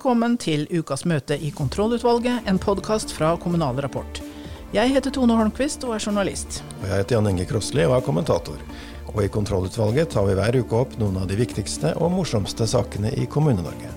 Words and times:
Velkommen 0.00 0.38
til 0.40 0.62
ukas 0.72 1.02
møte 1.04 1.36
i 1.36 1.50
Kontrollutvalget, 1.52 2.46
en 2.48 2.56
podkast 2.56 3.10
fra 3.12 3.34
Kommunal 3.36 3.76
Rapport. 3.84 4.22
Jeg 4.72 4.94
heter 4.94 5.12
Tone 5.12 5.34
Holmquist 5.36 5.84
og 5.84 5.92
er 5.92 6.00
journalist. 6.00 6.62
Og 6.78 6.86
jeg 6.86 7.02
heter 7.02 7.18
Jan 7.18 7.28
Inge 7.28 7.44
Krosli 7.44 7.84
og 7.84 7.98
er 7.98 8.06
kommentator. 8.06 8.62
Og 9.12 9.20
i 9.20 9.28
Kontrollutvalget 9.28 10.08
tar 10.14 10.24
vi 10.24 10.38
hver 10.38 10.56
uke 10.62 10.78
opp 10.78 10.96
noen 10.96 11.20
av 11.20 11.28
de 11.28 11.36
viktigste 11.36 11.92
og 12.00 12.14
morsomste 12.16 12.64
sakene 12.72 13.12
i 13.12 13.28
Kommune-Norge. 13.28 13.92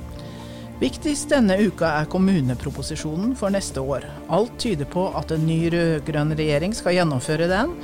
Viktigst 0.84 1.32
denne 1.32 1.56
uka 1.64 1.94
er 2.02 2.12
kommuneproposisjonen 2.12 3.32
for 3.40 3.56
neste 3.56 3.80
år. 3.80 4.04
Alt 4.28 4.60
tyder 4.60 4.92
på 4.92 5.08
at 5.16 5.32
en 5.32 5.48
ny 5.48 5.70
rød-grønn 5.72 6.36
regjering 6.36 6.76
skal 6.76 7.00
gjennomføre 7.00 7.48
den. 7.48 7.78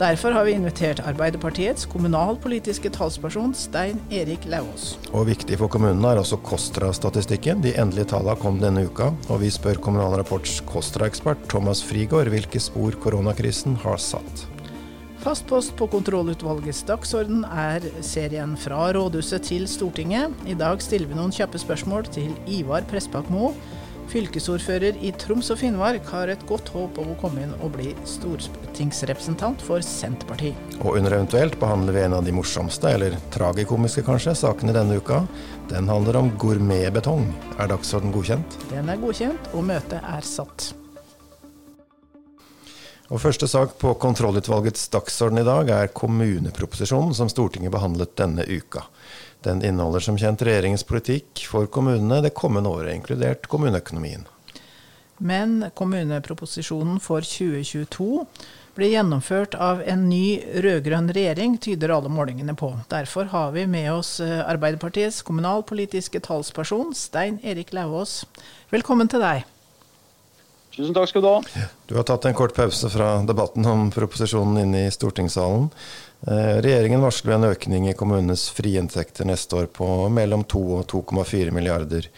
Derfor 0.00 0.32
har 0.32 0.44
vi 0.44 0.54
invitert 0.56 1.00
Arbeiderpartiets 1.04 1.84
kommunalpolitiske 1.92 2.88
talsperson 2.90 3.50
Stein 3.54 3.98
Erik 4.08 4.46
Lauvås. 4.48 4.94
Og 5.12 5.26
viktig 5.28 5.58
for 5.60 5.68
kommunene 5.68 6.14
er 6.14 6.20
også 6.22 6.38
KOSTRA-statistikken. 6.40 7.60
De 7.60 7.74
endelige 7.76 8.08
tallene 8.14 8.40
kom 8.40 8.56
denne 8.62 8.86
uka, 8.88 9.10
og 9.28 9.42
vi 9.42 9.50
spør 9.52 9.82
Kommunal 9.84 10.16
Rapports 10.16 10.62
KOSTRA-ekspert 10.70 11.44
Thomas 11.52 11.82
Frigård 11.84 12.32
hvilke 12.32 12.62
spor 12.64 12.96
koronakrisen 13.02 13.76
har 13.84 14.00
satt. 14.00 14.46
Fast 15.20 15.44
post 15.50 15.76
på 15.76 15.84
kontrollutvalgets 15.92 16.80
dagsorden 16.88 17.44
er 17.44 17.84
serien 18.00 18.56
Fra 18.56 18.86
rådhuset 18.96 19.44
til 19.50 19.68
Stortinget. 19.68 20.32
I 20.48 20.56
dag 20.56 20.80
stiller 20.80 21.12
vi 21.12 21.20
noen 21.20 21.36
kjappe 21.36 21.60
spørsmål 21.60 22.08
til 22.08 22.32
Ivar 22.48 22.88
Pressbakk 22.88 23.28
Moe 23.28 23.52
Fylkesordfører 24.10 24.96
i 25.06 25.12
Troms 25.14 25.52
og 25.54 25.60
Finnmark 25.60 26.08
har 26.10 26.32
et 26.32 26.42
godt 26.48 26.72
håp 26.74 26.96
om 26.98 27.12
å 27.12 27.18
komme 27.20 27.44
inn 27.44 27.52
og 27.62 27.76
bli 27.76 27.92
stortingsrepresentant 28.08 29.62
for 29.62 29.84
Senterpartiet. 29.86 30.58
Og 30.80 30.98
under 30.98 31.14
eventuelt 31.14 31.54
behandler 31.60 31.94
vi 31.94 32.02
en 32.02 32.16
av 32.18 32.26
de 32.26 32.34
morsomste, 32.34 32.90
eller 32.90 33.14
tragikomiske 33.30 34.02
kanskje, 34.06 34.34
sakene 34.42 34.74
denne 34.74 34.98
uka. 34.98 35.22
Den 35.70 35.86
handler 35.92 36.18
om 36.24 36.32
gourmetbetong. 36.42 37.28
Er 37.62 37.70
dagsorden 37.70 38.10
godkjent? 38.14 38.58
Den 38.72 38.90
er 38.90 38.98
godkjent, 38.98 39.52
og 39.54 39.68
møtet 39.70 40.02
er 40.02 40.26
satt. 40.26 40.72
Og 43.10 43.18
Første 43.18 43.46
sak 43.50 43.78
på 43.78 43.94
kontrollutvalgets 43.98 44.88
dagsorden 44.90 45.42
i 45.42 45.46
dag 45.46 45.70
er 45.74 45.94
kommuneproposisjonen 45.94 47.14
som 47.14 47.30
Stortinget 47.30 47.74
behandlet 47.74 48.18
denne 48.18 48.46
uka. 48.46 48.88
Den 49.44 49.62
inneholder 49.64 50.04
som 50.04 50.18
kjent 50.20 50.42
regjeringens 50.44 50.84
politikk 50.84 51.46
for 51.48 51.68
kommunene 51.72 52.20
det 52.24 52.34
kommende 52.36 52.68
året, 52.68 52.92
inkludert 52.94 53.48
kommuneøkonomien. 53.48 54.26
Men 55.20 55.66
kommuneproposisjonen 55.76 57.00
for 57.00 57.24
2022 57.24 58.24
blir 58.76 58.92
gjennomført 58.94 59.54
av 59.60 59.82
en 59.84 60.06
ny 60.08 60.40
rød-grønn 60.64 61.10
regjering, 61.12 61.58
tyder 61.60 61.92
alle 61.92 62.12
målingene 62.12 62.54
på. 62.56 62.70
Derfor 62.88 63.28
har 63.32 63.52
vi 63.56 63.66
med 63.68 63.90
oss 63.92 64.18
eh, 64.24 64.40
Arbeiderpartiets 64.40 65.20
kommunalpolitiske 65.26 66.22
talsperson, 66.24 66.94
Stein 66.96 67.40
Erik 67.44 67.74
Lauvås. 67.76 68.22
Velkommen 68.72 69.10
til 69.12 69.24
deg. 69.24 69.48
Tusen 70.70 70.94
takk 70.94 71.10
skal 71.10 71.24
du 71.24 71.28
ha. 71.28 71.66
Du 71.90 71.96
har 71.98 72.06
tatt 72.08 72.24
en 72.30 72.36
kort 72.38 72.54
pause 72.56 72.88
fra 72.92 73.16
debatten 73.26 73.66
om 73.66 73.88
proposisjonen 73.92 74.62
inne 74.62 74.86
i 74.86 74.94
stortingssalen. 74.94 75.68
Eh, 76.28 76.56
regjeringen 76.60 77.00
varsler 77.00 77.38
en 77.38 77.48
økning 77.48 77.86
i 77.88 77.96
kommunenes 77.96 78.50
frie 78.52 78.80
inntekter 78.80 79.24
neste 79.24 79.56
år 79.56 79.70
på 79.72 79.86
mellom 80.12 80.44
2 80.44 80.60
og 80.76 80.84
2,4 80.90 81.54
milliarder. 81.56 82.10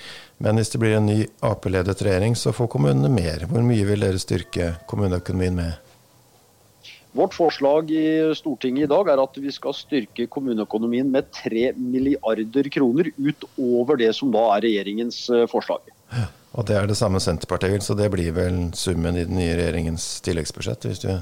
Men 0.43 0.59
hvis 0.59 0.73
det 0.73 0.81
blir 0.83 0.97
en 0.97 1.07
ny 1.07 1.21
Ap-ledet 1.47 2.03
regjering, 2.03 2.35
så 2.35 2.51
får 2.51 2.73
kommunene 2.73 3.11
mer. 3.13 3.45
Hvor 3.47 3.63
mye 3.63 3.87
vil 3.87 4.03
dere 4.03 4.19
styrke 4.19 4.73
kommuneøkonomien 4.91 5.55
med? 5.55 5.79
Vårt 7.15 7.37
forslag 7.37 7.93
i 7.95 8.33
Stortinget 8.35 8.89
i 8.89 8.91
dag 8.91 9.11
er 9.13 9.21
at 9.23 9.39
vi 9.39 9.53
skal 9.55 9.77
styrke 9.77 10.27
kommuneøkonomien 10.33 11.11
med 11.13 11.29
3 11.37 11.69
milliarder 11.77 12.71
kroner 12.73 13.13
utover 13.21 14.01
det 14.01 14.09
som 14.17 14.33
da 14.35 14.49
er 14.57 14.65
regjeringens 14.67 15.29
eh, 15.31 15.45
forslag. 15.53 15.93
Og 16.53 16.67
det 16.69 16.75
er 16.77 16.91
det 16.91 16.99
samme 16.99 17.21
Senterpartiet 17.23 17.77
vil, 17.77 17.85
så 17.85 17.95
det 17.97 18.11
blir 18.13 18.35
vel 18.35 18.59
summen 18.77 19.15
i 19.15 19.29
den 19.29 19.39
nye 19.39 19.55
regjeringens 19.61 20.09
tilleggsbudsjett, 20.27 20.89
hvis 20.91 21.05
du 21.05 21.13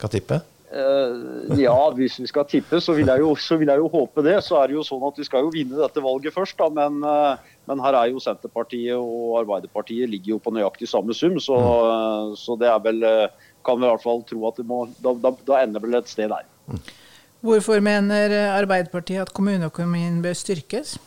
kan 0.00 0.14
tippe? 0.14 0.40
Uh, 0.70 1.50
ja, 1.58 1.74
hvis 1.98 2.20
vi 2.22 2.28
skal 2.30 2.46
tippe, 2.46 2.78
så 2.78 2.94
vil, 2.94 3.08
jo, 3.18 3.32
så 3.34 3.56
vil, 3.58 3.72
jeg 3.72 3.82
jo, 3.82 3.88
håpe 3.90 4.22
det. 4.22 4.36
Så 4.46 4.54
er 4.60 4.70
det 4.70 4.76
jo 4.76 4.84
sånn 4.86 5.02
at 5.08 5.18
vi 5.18 5.26
skal 5.26 5.42
jo 5.42 5.50
vinne 5.50 5.80
dette 5.80 6.02
valget 6.04 6.36
først, 6.36 6.54
da. 6.60 6.68
Men, 6.76 7.00
uh, 7.02 7.58
men 7.66 7.82
her 7.82 7.98
er 7.98 8.12
jo 8.12 8.22
Senterpartiet 8.22 8.94
og 8.94 9.40
Arbeiderpartiet 9.42 10.10
ligger 10.12 10.36
jo 10.36 10.40
på 10.44 10.54
nøyaktig 10.54 10.86
samme 10.90 11.16
sum. 11.16 11.40
Så, 11.42 11.58
uh, 11.58 12.38
så 12.38 12.58
det 12.60 12.70
er 12.70 12.82
vel 12.86 13.06
Kan 13.66 13.76
vi 13.76 13.84
i 13.84 13.90
hvert 13.90 14.00
fall 14.00 14.22
tro 14.24 14.46
at 14.48 14.56
det 14.56 14.64
må 14.64 14.86
Da, 15.04 15.12
da, 15.20 15.34
da 15.44 15.58
ender 15.60 15.82
vel 15.84 15.98
et 15.98 16.08
sted 16.08 16.30
der. 16.32 16.46
Hvorfor 17.44 17.82
mener 17.84 18.32
Arbeiderpartiet 18.54 19.26
at 19.26 19.34
kommuneøkonomien 19.36 20.22
bør 20.22 20.38
styrkes? 20.38 20.98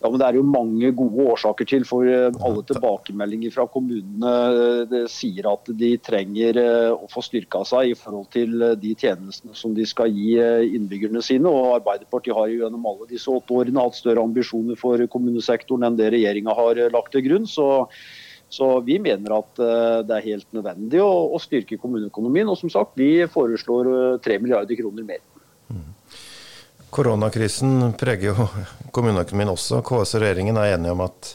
Ja, 0.00 0.08
men 0.08 0.16
Det 0.20 0.26
er 0.26 0.36
jo 0.38 0.44
mange 0.48 0.90
gode 0.96 1.26
årsaker 1.34 1.68
til. 1.68 1.84
for 1.84 2.08
eh, 2.08 2.32
Alle 2.46 2.62
tilbakemeldinger 2.64 3.52
fra 3.52 3.66
kommunene 3.68 4.32
eh, 4.88 5.08
sier 5.12 5.50
at 5.50 5.68
de 5.76 5.90
trenger 6.00 6.56
eh, 6.56 6.92
å 6.94 7.08
få 7.12 7.20
styrka 7.24 7.60
seg 7.68 7.92
i 7.92 7.98
forhold 7.98 8.30
til 8.32 8.56
de 8.80 8.94
tjenestene 8.96 9.52
som 9.56 9.74
de 9.76 9.84
skal 9.84 10.08
gi 10.08 10.38
innbyggerne 10.40 11.20
sine. 11.24 11.52
og 11.52 11.76
Arbeiderpartiet 11.82 12.36
har 12.36 12.48
jo 12.48 12.62
gjennom 12.64 12.88
alle 12.88 13.10
disse 13.12 13.28
åtte 13.28 13.52
årene 13.52 13.84
hatt 13.84 14.00
større 14.00 14.24
ambisjoner 14.24 14.80
for 14.80 15.04
kommunesektoren 15.12 15.90
enn 15.90 16.00
det 16.00 16.12
regjeringa 16.16 16.56
har 16.56 16.80
lagt 16.96 17.12
til 17.12 17.26
grunn. 17.28 17.44
Så, 17.44 17.68
så, 18.48 18.72
vi 18.86 18.96
mener 18.98 19.36
at 19.36 19.60
det 20.08 20.16
er 20.16 20.28
helt 20.32 20.48
nødvendig 20.56 21.04
å, 21.04 21.12
å 21.36 21.42
styrke 21.42 21.76
kommuneøkonomien. 21.80 22.48
Og 22.48 22.56
som 22.58 22.72
sagt, 22.72 22.96
vi 22.96 23.26
foreslår 23.28 24.20
3 24.24 24.40
milliarder 24.40 24.80
kroner 24.80 25.04
mer. 25.12 25.20
Koronakrisen 26.90 27.92
preger 27.98 28.32
jo 28.32 28.48
kommuneøkonomien 28.94 29.52
også. 29.52 29.78
KS 29.86 30.16
og 30.18 30.24
regjeringen 30.24 30.58
er 30.58 30.74
enige 30.74 30.94
om 30.96 31.04
at 31.04 31.34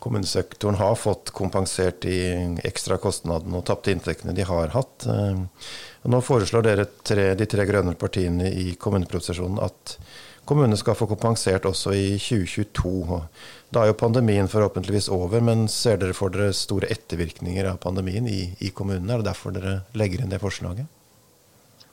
kommunesektoren 0.00 0.78
har 0.80 0.96
fått 0.96 1.32
kompensert 1.36 2.02
de 2.04 2.16
ekstra 2.68 2.96
kostnadene 3.00 3.60
og 3.60 3.66
tapte 3.68 3.92
inntektene 3.92 4.34
de 4.36 4.44
har 4.48 4.72
hatt. 4.74 5.06
Eh, 5.08 5.40
nå 6.08 6.20
foreslår 6.24 6.64
dere 6.64 6.88
tre, 7.04 7.30
de 7.36 7.48
tre 7.48 7.66
grønne 7.68 7.96
partiene 8.00 8.48
i 8.48 8.74
kommuneproposisjonen 8.80 9.60
at 9.64 9.96
kommunene 10.48 10.78
skal 10.80 10.96
få 10.98 11.08
kompensert 11.10 11.68
også 11.68 11.92
i 11.96 12.06
2022. 12.20 13.20
Da 13.70 13.84
er 13.84 13.92
jo 13.92 13.98
pandemien 14.00 14.48
forhåpentligvis 14.50 15.10
over, 15.14 15.44
men 15.44 15.68
ser 15.70 16.00
dere 16.00 16.16
for 16.16 16.32
dere 16.34 16.56
store 16.56 16.90
ettervirkninger 16.90 17.68
av 17.70 17.80
pandemien 17.84 18.28
i, 18.28 18.40
i 18.60 18.72
kommunene? 18.74 19.14
Er 19.14 19.22
det 19.22 19.30
derfor 19.30 19.54
dere 19.56 19.82
legger 19.96 20.24
inn 20.24 20.32
det 20.32 20.42
forslaget? 20.42 20.88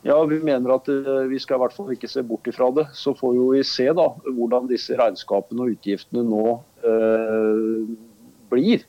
Ja, 0.08 0.18
Vi 0.24 0.40
mener 0.40 0.78
at 0.78 0.88
eh, 0.92 1.26
vi 1.28 1.40
skal 1.44 1.60
i 1.60 1.64
hvert 1.66 1.76
fall 1.76 1.92
ikke 1.92 2.08
se 2.08 2.24
bort 2.24 2.48
ifra 2.48 2.70
det. 2.76 2.88
Så 2.96 3.12
får 3.18 3.36
vi 3.38 3.64
se 3.68 3.90
da, 3.92 4.08
hvordan 4.38 4.70
disse 4.72 4.96
regnskapene 4.96 5.66
og 5.66 5.74
utgiftene 5.76 6.24
nå 6.24 6.44
eh, 6.88 7.82
blir. 8.54 8.86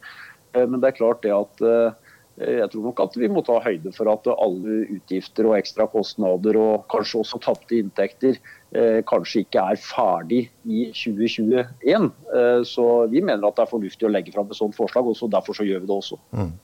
Eh, 0.55 0.67
men 0.67 0.79
det 0.79 0.93
er 0.93 1.01
klart 1.01 1.25
det 1.27 1.35
at 1.35 1.65
eh, 1.67 2.07
jeg 2.39 2.71
tror 2.71 2.85
nok 2.87 3.01
at 3.03 3.17
vi 3.19 3.27
må 3.33 3.43
ta 3.43 3.57
høyde 3.65 3.91
for 3.97 4.11
at 4.13 4.29
alle 4.31 4.85
utgifter 4.95 5.49
og 5.49 5.57
ekstra 5.59 5.89
kostnader 5.91 6.55
og 6.61 6.85
kanskje 6.93 7.25
også 7.25 7.41
tapte 7.43 7.81
inntekter 7.81 8.39
eh, 8.39 9.01
kanskje 9.09 9.43
ikke 9.43 9.65
er 9.73 9.81
ferdig 9.83 10.45
i 10.63 10.87
2021. 10.95 12.09
Eh, 12.39 12.61
så 12.69 12.87
vi 13.11 13.25
mener 13.25 13.43
at 13.49 13.59
det 13.59 13.67
er 13.67 13.73
fornuftig 13.75 14.07
å 14.07 14.13
legge 14.15 14.35
fram 14.35 14.47
et 14.47 14.61
sånt 14.61 14.79
forslag, 14.79 15.11
og 15.11 15.35
derfor 15.35 15.59
så 15.59 15.67
gjør 15.67 15.83
vi 15.83 15.91
det 15.91 15.99
også. 15.99 16.21
Mm. 16.39 16.55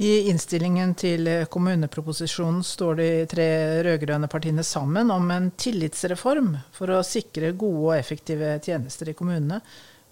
I 0.00 0.12
innstillingen 0.30 0.94
til 0.96 1.26
kommuneproposisjonen 1.52 2.62
står 2.64 2.94
de 2.96 3.08
tre 3.28 3.48
rød-grønne 3.84 4.28
partiene 4.32 4.64
sammen 4.64 5.10
om 5.12 5.26
en 5.34 5.50
tillitsreform 5.60 6.54
for 6.72 6.94
å 6.94 7.02
sikre 7.04 7.50
gode 7.52 7.82
og 7.90 7.96
effektive 7.98 8.54
tjenester 8.64 9.10
i 9.12 9.16
kommunene. 9.18 9.60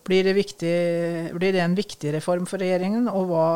Blir 0.05 0.27
det, 0.27 0.35
viktig, 0.37 0.75
blir 1.33 1.57
det 1.57 1.63
en 1.65 1.77
viktig 1.79 2.13
reform 2.13 2.45
for 2.49 2.61
regjeringen, 2.61 3.09
og 3.09 3.33
hva, 3.33 3.47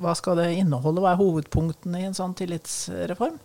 hva, 0.00 0.14
skal 0.16 0.40
det 0.40 0.48
inneholde? 0.62 1.04
Hva 1.04 1.12
er 1.12 1.20
hovedpunktene 1.20 2.00
i 2.00 2.08
en 2.08 2.16
sånn 2.16 2.36
tillitsreform? 2.38 3.36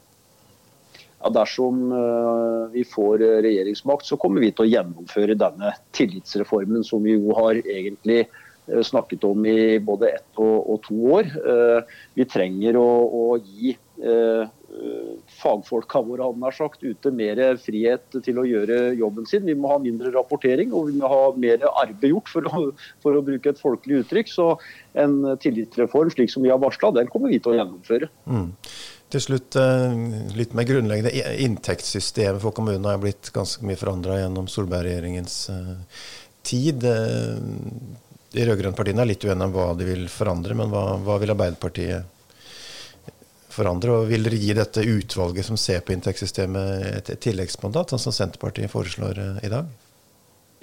Ja, 1.24 1.32
dersom 1.36 1.84
uh, 1.92 2.72
vi 2.72 2.84
får 2.88 3.24
regjeringsmakt, 3.44 4.08
så 4.08 4.20
kommer 4.20 4.44
vi 4.44 4.54
til 4.56 4.66
å 4.66 4.72
gjennomføre 4.72 5.36
denne 5.40 5.76
tillitsreformen, 5.96 6.84
som 6.88 7.04
vi 7.04 7.16
jo 7.16 7.36
har 7.40 7.60
egentlig 7.60 8.24
Eh, 8.24 8.53
snakket 8.66 9.24
om 9.24 9.46
i 9.46 9.80
både 9.80 10.10
ett 10.18 10.40
og, 10.40 10.70
og 10.72 10.84
to 10.88 10.98
år. 11.18 11.28
Eh, 11.28 11.96
vi 12.16 12.26
trenger 12.30 12.78
å, 12.80 12.88
å 13.04 13.26
gi 13.38 13.74
eh, 13.74 14.46
fagfolka 15.42 16.02
våre 16.06 16.30
hadde 16.30 16.52
sagt, 16.58 16.82
ute 16.84 17.12
mer 17.14 17.42
frihet 17.62 18.18
til 18.26 18.40
å 18.40 18.48
gjøre 18.48 18.96
jobben 19.00 19.28
sin. 19.30 19.46
Vi 19.46 19.58
må 19.60 19.74
ha 19.74 19.82
mindre 19.84 20.14
rapportering 20.16 20.74
og 20.74 20.90
vi 20.90 20.98
må 21.02 21.12
ha 21.12 21.28
mer 21.36 21.68
arbeid 21.74 22.16
gjort, 22.16 22.32
for 22.32 22.50
å, 22.50 22.64
for 23.04 23.20
å 23.20 23.26
bruke 23.26 23.54
et 23.54 23.62
folkelig 23.62 24.04
uttrykk. 24.06 24.32
Så 24.32 24.50
en 24.98 25.20
tillitsreform 25.44 26.16
slik 26.16 26.34
som 26.34 26.46
vi 26.46 26.54
har 26.54 26.62
varsla, 26.64 26.94
den 26.96 27.12
kommer 27.12 27.34
vi 27.34 27.44
til 27.44 27.54
å 27.54 27.60
gjennomføre. 27.60 28.10
Mm. 28.26 28.50
Til 29.14 29.22
slutt, 29.22 29.54
litt 30.34 30.56
mer 30.58 30.66
grunnleggende. 30.66 31.12
Inntektssystemet 31.44 32.42
for 32.42 32.56
kommunene 32.56 32.96
har 32.96 33.02
blitt 33.04 33.30
ganske 33.36 33.62
mye 33.68 33.78
forandra 33.78 34.18
gjennom 34.24 34.48
Solberg-regjeringens 34.50 35.36
tid. 36.42 36.88
De 38.34 38.46
rød-grønne 38.48 38.78
partiene 38.78 39.04
er 39.04 39.12
litt 39.12 39.26
uenige 39.28 39.46
om 39.46 39.54
hva 39.54 39.68
de 39.78 39.86
vil 39.88 40.08
forandre, 40.10 40.56
men 40.58 40.72
hva, 40.74 40.84
hva 41.06 41.20
vil 41.22 41.34
Arbeiderpartiet 41.36 42.10
forandre? 43.54 43.94
Og 43.94 44.10
vil 44.10 44.26
dere 44.26 44.40
gi 44.42 44.56
dette 44.58 44.86
utvalget 44.90 45.46
som 45.46 45.60
ser 45.60 45.84
på 45.86 45.94
inntektssystemet 45.94 46.88
et, 46.90 47.14
et 47.14 47.24
tilleggsmandat, 47.28 47.94
sånn 47.94 48.02
som 48.08 48.16
Senterpartiet 48.16 48.74
foreslår 48.74 49.22
eh, 49.22 49.40
i 49.46 49.54
dag? 49.54 49.70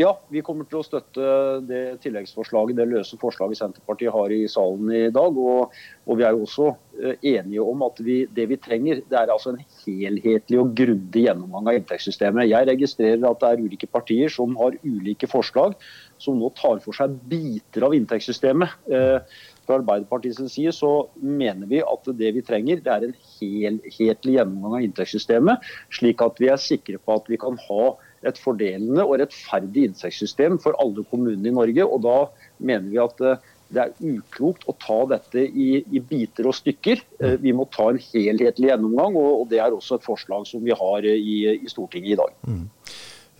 Ja, 0.00 0.14
vi 0.32 0.41
kommer 0.41 0.64
til 0.64 0.79
å 0.79 0.85
støtte 0.87 1.25
det 1.69 1.99
tilleggsforslaget, 2.00 2.79
det 2.79 2.87
løse 2.88 3.19
forslaget 3.20 3.58
Senterpartiet 3.58 4.14
har 4.14 4.32
i 4.32 4.47
salen 4.49 4.88
i 4.97 5.02
dag. 5.12 5.37
Og, 5.37 5.75
og 6.08 6.17
vi 6.17 6.25
er 6.25 6.32
jo 6.32 6.47
også 6.47 6.70
eh, 7.02 7.26
enige 7.35 7.67
om 7.69 7.85
at 7.85 8.00
vi, 8.06 8.23
det 8.32 8.47
vi 8.49 8.56
trenger, 8.64 9.02
det 9.11 9.19
er 9.19 9.35
altså 9.35 9.52
en 9.52 9.61
helhetlig 9.82 10.62
og 10.62 10.73
grundig 10.79 11.26
gjennomgang 11.26 11.69
av 11.69 11.81
inntektssystemet. 11.82 12.49
Jeg 12.49 12.70
registrerer 12.70 13.29
at 13.29 13.44
det 13.44 13.52
er 13.52 13.64
ulike 13.67 13.91
partier 13.93 14.32
som 14.32 14.56
har 14.62 14.79
ulike 14.87 15.29
forslag, 15.29 15.76
som 16.20 16.41
nå 16.41 16.49
tar 16.56 16.81
for 16.81 16.97
seg 16.97 17.20
biter 17.29 17.85
av 17.85 17.97
inntektssystemet. 17.99 18.81
Eh, 18.88 19.41
fra 19.67 19.82
Arbeiderpartiets 19.82 20.41
side 20.55 20.73
så 20.81 20.94
mener 21.20 21.69
vi 21.69 21.85
at 21.85 22.14
det 22.17 22.32
vi 22.38 22.47
trenger, 22.47 22.81
det 22.81 22.94
er 22.94 23.11
en 23.11 23.19
helhetlig 23.37 24.41
gjennomgang 24.41 24.81
av 24.81 24.87
inntektssystemet, 24.88 25.73
slik 25.93 26.25
at 26.25 26.41
vi 26.41 26.49
er 26.49 26.62
sikre 26.70 27.02
på 27.05 27.20
at 27.20 27.29
vi 27.29 27.38
kan 27.44 27.61
ha 27.69 27.91
et 28.26 28.40
fordelende 28.40 29.05
og 29.06 29.19
rettferdig 29.22 29.87
inntektssystem 29.88 30.58
for 30.62 30.76
alle 30.82 31.05
kommunene 31.08 31.49
i 31.49 31.56
Norge. 31.56 31.87
og 31.87 32.02
Da 32.05 32.19
mener 32.58 32.90
vi 32.90 33.00
at 33.00 33.25
eh, 33.25 33.49
det 33.70 33.84
er 33.84 33.93
uklokt 34.02 34.67
å 34.69 34.75
ta 34.82 34.99
dette 35.12 35.44
i, 35.46 35.69
i, 35.87 36.02
biter 36.02 36.49
og 36.50 36.56
stykker. 36.58 37.05
Eh, 37.22 37.37
vi 37.43 37.55
må 37.56 37.69
ta 37.70 37.90
en 37.93 38.00
helhetlig 38.02 38.72
gjennomgang, 38.72 39.17
og, 39.17 39.44
og 39.44 39.49
det 39.52 39.62
er 39.62 39.76
også 39.76 40.00
et 40.00 40.06
forslag 40.06 40.49
som 40.50 40.64
vi 40.64 40.75
har 40.75 41.06
eh, 41.06 41.17
i, 41.17 41.38
i 41.55 41.70
Stortinget 41.70 42.17
i 42.17 42.20
dag. 42.20 42.37
Mm. 42.50 42.67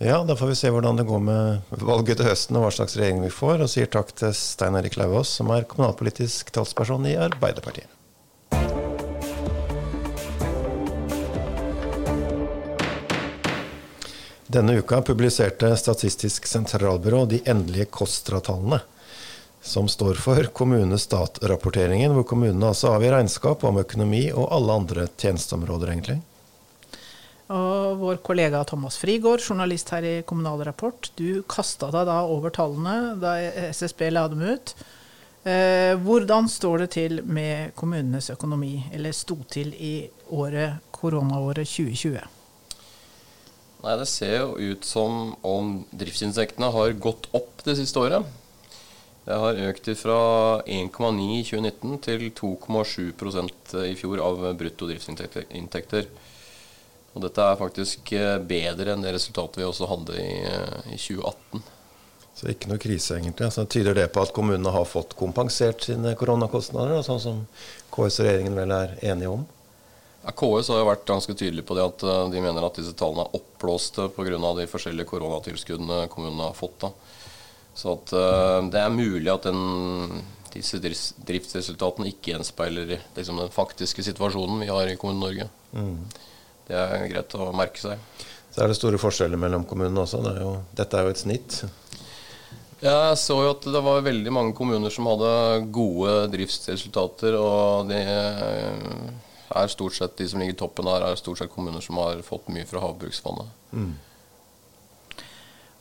Ja, 0.01 0.23
Da 0.25 0.33
får 0.33 0.49
vi 0.49 0.57
se 0.57 0.71
hvordan 0.73 0.97
det 0.97 1.05
går 1.05 1.19
med 1.21 1.73
valget 1.83 2.17
til 2.17 2.31
høsten 2.31 2.57
og 2.57 2.65
hva 2.65 2.71
slags 2.73 2.97
regjering 2.97 3.21
vi 3.21 3.33
får. 3.33 3.61
Og 3.61 3.69
sier 3.69 3.91
takk 3.91 4.15
til 4.17 4.33
Stein 4.33 4.79
Erik 4.79 4.97
Lauvås, 4.97 5.35
som 5.37 5.51
er 5.53 5.67
kommunalpolitisk 5.69 6.49
talsperson 6.55 7.05
i 7.11 7.19
Arbeiderpartiet. 7.21 8.00
Denne 14.51 14.73
uka 14.79 15.01
publiserte 15.01 15.77
Statistisk 15.77 16.47
sentralbyrå 16.47 17.25
de 17.25 17.37
endelige 17.45 17.85
KOSTRA-tallene, 17.85 18.81
som 19.61 19.87
står 19.87 20.17
for 20.19 20.49
kommune-stat-rapporteringen, 20.57 22.11
hvor 22.11 22.25
kommunene 22.27 22.73
altså 22.73 22.89
avgir 22.91 23.13
regnskap 23.15 23.63
om 23.63 23.79
økonomi 23.79 24.25
og 24.33 24.49
alle 24.51 24.75
andre 24.81 25.05
tjenesteområder, 25.07 25.93
egentlig. 25.93 26.17
Og 27.55 28.01
vår 28.01 28.19
kollega 28.27 28.65
Thomas 28.67 28.97
Frigård, 28.99 29.39
journalist 29.39 29.93
her 29.95 30.09
i 30.09 30.13
Kommunal 30.27 30.65
Rapport, 30.67 31.13
du 31.15 31.45
kasta 31.47 31.87
deg 31.95 32.11
da 32.11 32.19
over 32.27 32.51
tallene 32.51 33.15
da 33.23 33.37
SSB 33.69 34.03
la 34.11 34.25
dem 34.33 34.43
ut. 34.51 34.75
Eh, 35.47 35.95
hvordan 36.03 36.51
står 36.51 36.83
det 36.83 36.91
til 36.97 37.21
med 37.23 37.71
kommunenes 37.79 38.27
økonomi, 38.35 38.81
eller 38.91 39.15
sto 39.15 39.39
til 39.47 39.71
i 39.79 39.95
året, 40.27 40.83
koronaåret 40.91 41.71
2020? 41.71 42.40
Nei, 43.81 43.97
Det 43.97 44.05
ser 44.05 44.35
jo 44.37 44.57
ut 44.57 44.85
som 44.85 45.35
om 45.41 45.73
driftsinntektene 45.89 46.69
har 46.73 46.93
gått 47.01 47.29
opp 47.33 47.63
det 47.65 47.77
siste 47.79 47.99
året. 47.99 48.25
Det 49.25 49.37
har 49.37 49.61
økt 49.69 49.89
fra 49.97 50.19
1,9 50.65 51.25
i 51.39 51.43
2019 51.45 51.97
til 52.05 52.27
2,7% 52.37 53.75
i 53.85 53.95
fjor 53.97 54.21
av 54.25 54.45
brutto 54.57 54.89
driftsinntekter. 54.89 56.07
Og 57.11 57.25
dette 57.25 57.43
er 57.43 57.59
faktisk 57.59 58.13
eh, 58.15 58.37
bedre 58.39 58.93
enn 58.93 59.03
det 59.03 59.13
resultatet 59.17 59.59
vi 59.59 59.67
også 59.67 59.89
hadde 59.91 60.17
i, 60.17 60.33
eh, 60.47 60.93
i 60.95 60.97
2018. 60.97 61.63
Så 62.37 62.49
ikke 62.49 62.71
noe 62.71 62.81
krise, 62.81 63.17
egentlig. 63.17 63.51
Så 63.51 63.65
tyder 63.69 63.97
det 63.97 64.07
på 64.15 64.23
at 64.23 64.31
kommunene 64.33 64.71
har 64.73 64.87
fått 64.87 65.17
kompensert 65.19 65.83
sine 65.85 66.15
koronakostnader, 66.17 67.03
sånn 67.05 67.19
som 67.21 67.41
KS 67.91 68.21
og 68.21 68.29
regjeringen 68.29 68.55
vel 68.57 68.73
er 68.73 68.95
enige 69.03 69.33
om? 69.35 69.43
Ja, 70.21 70.33
KS 70.37 70.69
har 70.69 70.83
jo 70.83 70.89
vært 70.89 71.07
ganske 71.09 71.33
tydelig 71.33 71.63
på 71.65 71.75
det 71.77 71.85
at 71.85 72.03
eh, 72.05 72.25
de 72.33 72.43
mener 72.43 72.65
at 72.65 72.77
disse 72.77 72.93
tallene 72.97 73.25
er 73.25 73.39
oppblåste 73.39 74.09
pga. 74.13 74.37
de 74.59 74.67
forskjellige 74.69 75.09
koronatilskuddene 75.09 76.05
kommunene 76.13 76.51
har 76.51 76.57
fått. 76.57 76.85
Da. 76.85 76.91
Så 77.73 77.95
at 77.95 78.11
uh, 78.13 78.59
det 78.67 78.81
er 78.81 78.91
mulig 78.91 79.31
at 79.31 79.47
den, 79.47 80.21
disse 80.51 80.77
driftsresultatene 80.83 82.11
ikke 82.11 82.33
gjenspeiler 82.33 82.97
liksom, 83.15 83.39
den 83.39 83.53
faktiske 83.53 84.03
situasjonen 84.03 84.59
vi 84.61 84.67
har 84.69 84.91
i 84.91 84.97
Kommune-Norge. 84.99 85.47
Mm. 85.71 85.95
Det 86.67 86.75
er 86.75 87.07
greit 87.13 87.37
å 87.39 87.47
merke 87.55 87.79
seg. 87.79 88.03
Så 88.51 88.61
er 88.61 88.67
det 88.69 88.75
store 88.75 88.99
forskjeller 88.99 89.39
mellom 89.39 89.63
kommunene 89.65 90.03
også. 90.03 90.19
Det 90.25 90.35
er 90.35 90.43
jo, 90.43 90.51
dette 90.75 90.99
er 90.99 91.07
jo 91.07 91.15
et 91.15 91.23
snitt. 91.23 91.61
Jeg 92.81 93.17
så 93.21 93.37
jo 93.39 93.53
at 93.53 93.65
det 93.71 93.81
var 93.85 94.03
veldig 94.03 94.31
mange 94.33 94.55
kommuner 94.57 94.91
som 94.93 95.07
hadde 95.07 95.33
gode 95.73 96.15
driftsresultater. 96.35 97.37
og 97.39 97.89
det 97.89 98.03
er 99.55 99.73
stort 99.73 99.97
sett 99.97 100.15
de 100.19 100.27
som 100.29 100.41
ligger 100.41 100.55
i 100.55 100.61
toppen 100.61 100.89
her, 100.89 101.03
er 101.05 101.19
stort 101.19 101.41
sett 101.41 101.51
kommuner 101.53 101.83
som 101.83 101.99
har 102.01 102.21
fått 102.25 102.49
mye 102.53 102.67
fra 102.69 102.83
Havbruksfondet. 102.83 103.51
Mm. 103.71 103.93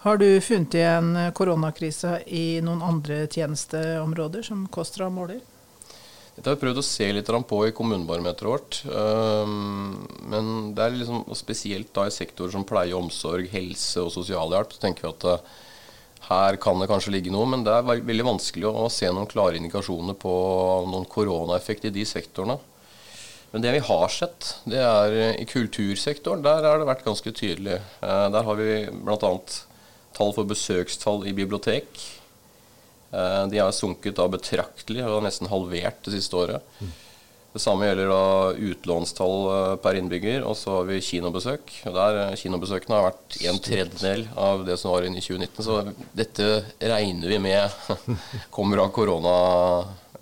Har 0.01 0.17
du 0.17 0.29
funnet 0.41 0.75
igjen 0.79 1.13
koronakrise 1.37 2.23
i 2.33 2.61
noen 2.65 2.81
andre 2.81 3.27
tjenesteområder 3.29 4.47
som 4.47 4.65
KOSTRA 4.73 5.11
måler? 5.13 5.43
Dette 6.41 6.49
har 6.49 6.57
vi 6.57 6.63
prøvd 6.63 6.81
å 6.81 6.87
se 6.87 7.07
litt 7.13 7.29
på 7.51 7.57
i 7.67 7.73
kommunebarometeret 7.77 8.49
vårt. 8.49 8.79
Ehm, 8.89 10.07
men 10.33 10.71
det 10.73 10.87
er 10.87 10.95
liksom, 10.97 11.27
spesielt 11.37 11.91
da 11.93 12.07
i 12.09 12.15
sektorer 12.15 12.55
som 12.55 12.65
pleie 12.65 12.95
og 12.95 13.03
omsorg, 13.11 13.51
helse 13.53 14.01
og 14.01 14.09
sosialhjelp, 14.15 14.73
så 14.73 14.81
tenker 14.81 15.05
vi 15.05 15.11
at 15.11 15.27
eh, 15.29 15.51
her 16.31 16.57
kan 16.63 16.81
det 16.81 16.89
kanskje 16.89 17.13
ligge 17.13 17.35
noe. 17.35 17.45
Men 17.51 17.67
det 17.67 17.75
er 17.77 17.85
veldig 18.01 18.29
vanskelig 18.31 18.71
å 18.71 18.89
se 18.89 19.11
noen 19.13 19.29
klare 19.29 19.61
indikasjoner 19.61 20.17
på 20.17 20.33
noen 20.89 21.05
koronaeffekt 21.13 21.91
i 21.91 21.95
de 21.99 22.07
sektorene. 22.09 22.57
Men 23.51 23.63
det 23.65 23.73
vi 23.75 23.83
har 23.83 24.09
sett, 24.15 24.53
det 24.71 24.79
er 24.79 25.17
i 25.41 25.47
kultursektoren. 25.49 26.45
Der 26.47 26.63
har 26.67 26.79
det 26.79 26.87
vært 26.87 27.05
ganske 27.07 27.33
tydelig. 27.35 27.81
Eh, 27.99 28.27
der 28.31 28.47
har 28.47 28.59
vi 28.61 28.73
bl.a. 28.93 29.19
tall 30.17 30.35
for 30.37 30.47
besøkstall 30.47 31.27
i 31.27 31.35
bibliotek. 31.35 31.89
Eh, 33.11 33.45
de 33.51 33.59
har 33.59 33.75
sunket 33.75 34.21
da 34.21 34.29
betraktelig, 34.31 35.03
og 35.03 35.25
nesten 35.27 35.51
halvert 35.51 35.99
det 36.07 36.15
siste 36.15 36.39
året. 36.39 36.75
Mm. 36.79 36.93
Det 37.51 37.59
samme 37.59 37.89
gjelder 37.89 38.13
da 38.13 38.27
utlånstall 38.71 39.41
eh, 39.51 39.73
per 39.83 39.99
innbygger, 39.99 40.45
og 40.47 40.55
så 40.55 40.77
har 40.77 40.87
vi 40.87 41.01
kinobesøk. 41.03 41.73
Og 41.91 41.97
der 41.97 42.37
Kinobesøkene 42.39 43.01
har 43.01 43.09
vært 43.09 43.41
en 43.51 43.59
tredjedel 43.67 44.29
av 44.39 44.63
det 44.69 44.79
som 44.79 44.95
var 44.95 45.09
inne 45.09 45.19
i 45.19 45.27
2019, 45.27 45.67
så 45.67 45.81
dette 46.15 46.53
regner 46.79 47.35
vi 47.35 47.41
med 47.43 47.99
kommer 48.55 48.85
av 48.85 48.95
korona 48.95 49.35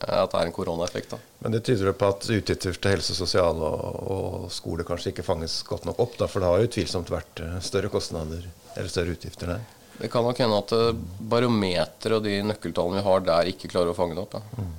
at 0.06 0.32
det 0.32 0.40
er 0.40 0.46
en 0.46 0.54
koronaeffekt. 0.54 1.14
Men 1.42 1.54
det 1.54 1.64
tyder 1.66 1.92
på 1.92 2.10
at 2.12 2.26
utgifter 2.30 2.76
til 2.76 2.94
helse, 2.94 3.14
sosial 3.16 3.62
og, 3.66 3.80
og, 4.14 4.46
skole 4.52 4.86
kanskje 4.86 5.12
ikke 5.12 5.26
fanges 5.26 5.60
godt 5.66 5.88
nok 5.88 6.00
opp? 6.04 6.16
Da, 6.20 6.28
for 6.30 6.42
det 6.42 6.50
har 6.50 6.62
jo 6.62 6.68
utvilsomt 6.70 7.12
vært 7.12 7.42
eh, 7.44 7.58
større 7.64 7.90
kostnader 7.92 8.46
eller 8.74 8.92
større 8.92 9.14
utgifter 9.16 9.54
der? 9.54 9.64
Det 9.98 10.10
kan 10.12 10.26
nok 10.26 10.38
hende 10.38 10.60
at 10.62 10.74
eh, 10.76 11.00
barometeret 11.32 12.18
og 12.18 12.26
de 12.26 12.36
nøkkeltallene 12.46 13.00
vi 13.00 13.08
har 13.08 13.24
der, 13.26 13.52
ikke 13.54 13.70
klarer 13.72 13.94
å 13.94 13.98
fange 13.98 14.18
det 14.18 14.24
opp. 14.26 14.38
Ja. 14.38 14.42
Mm. 14.58 14.76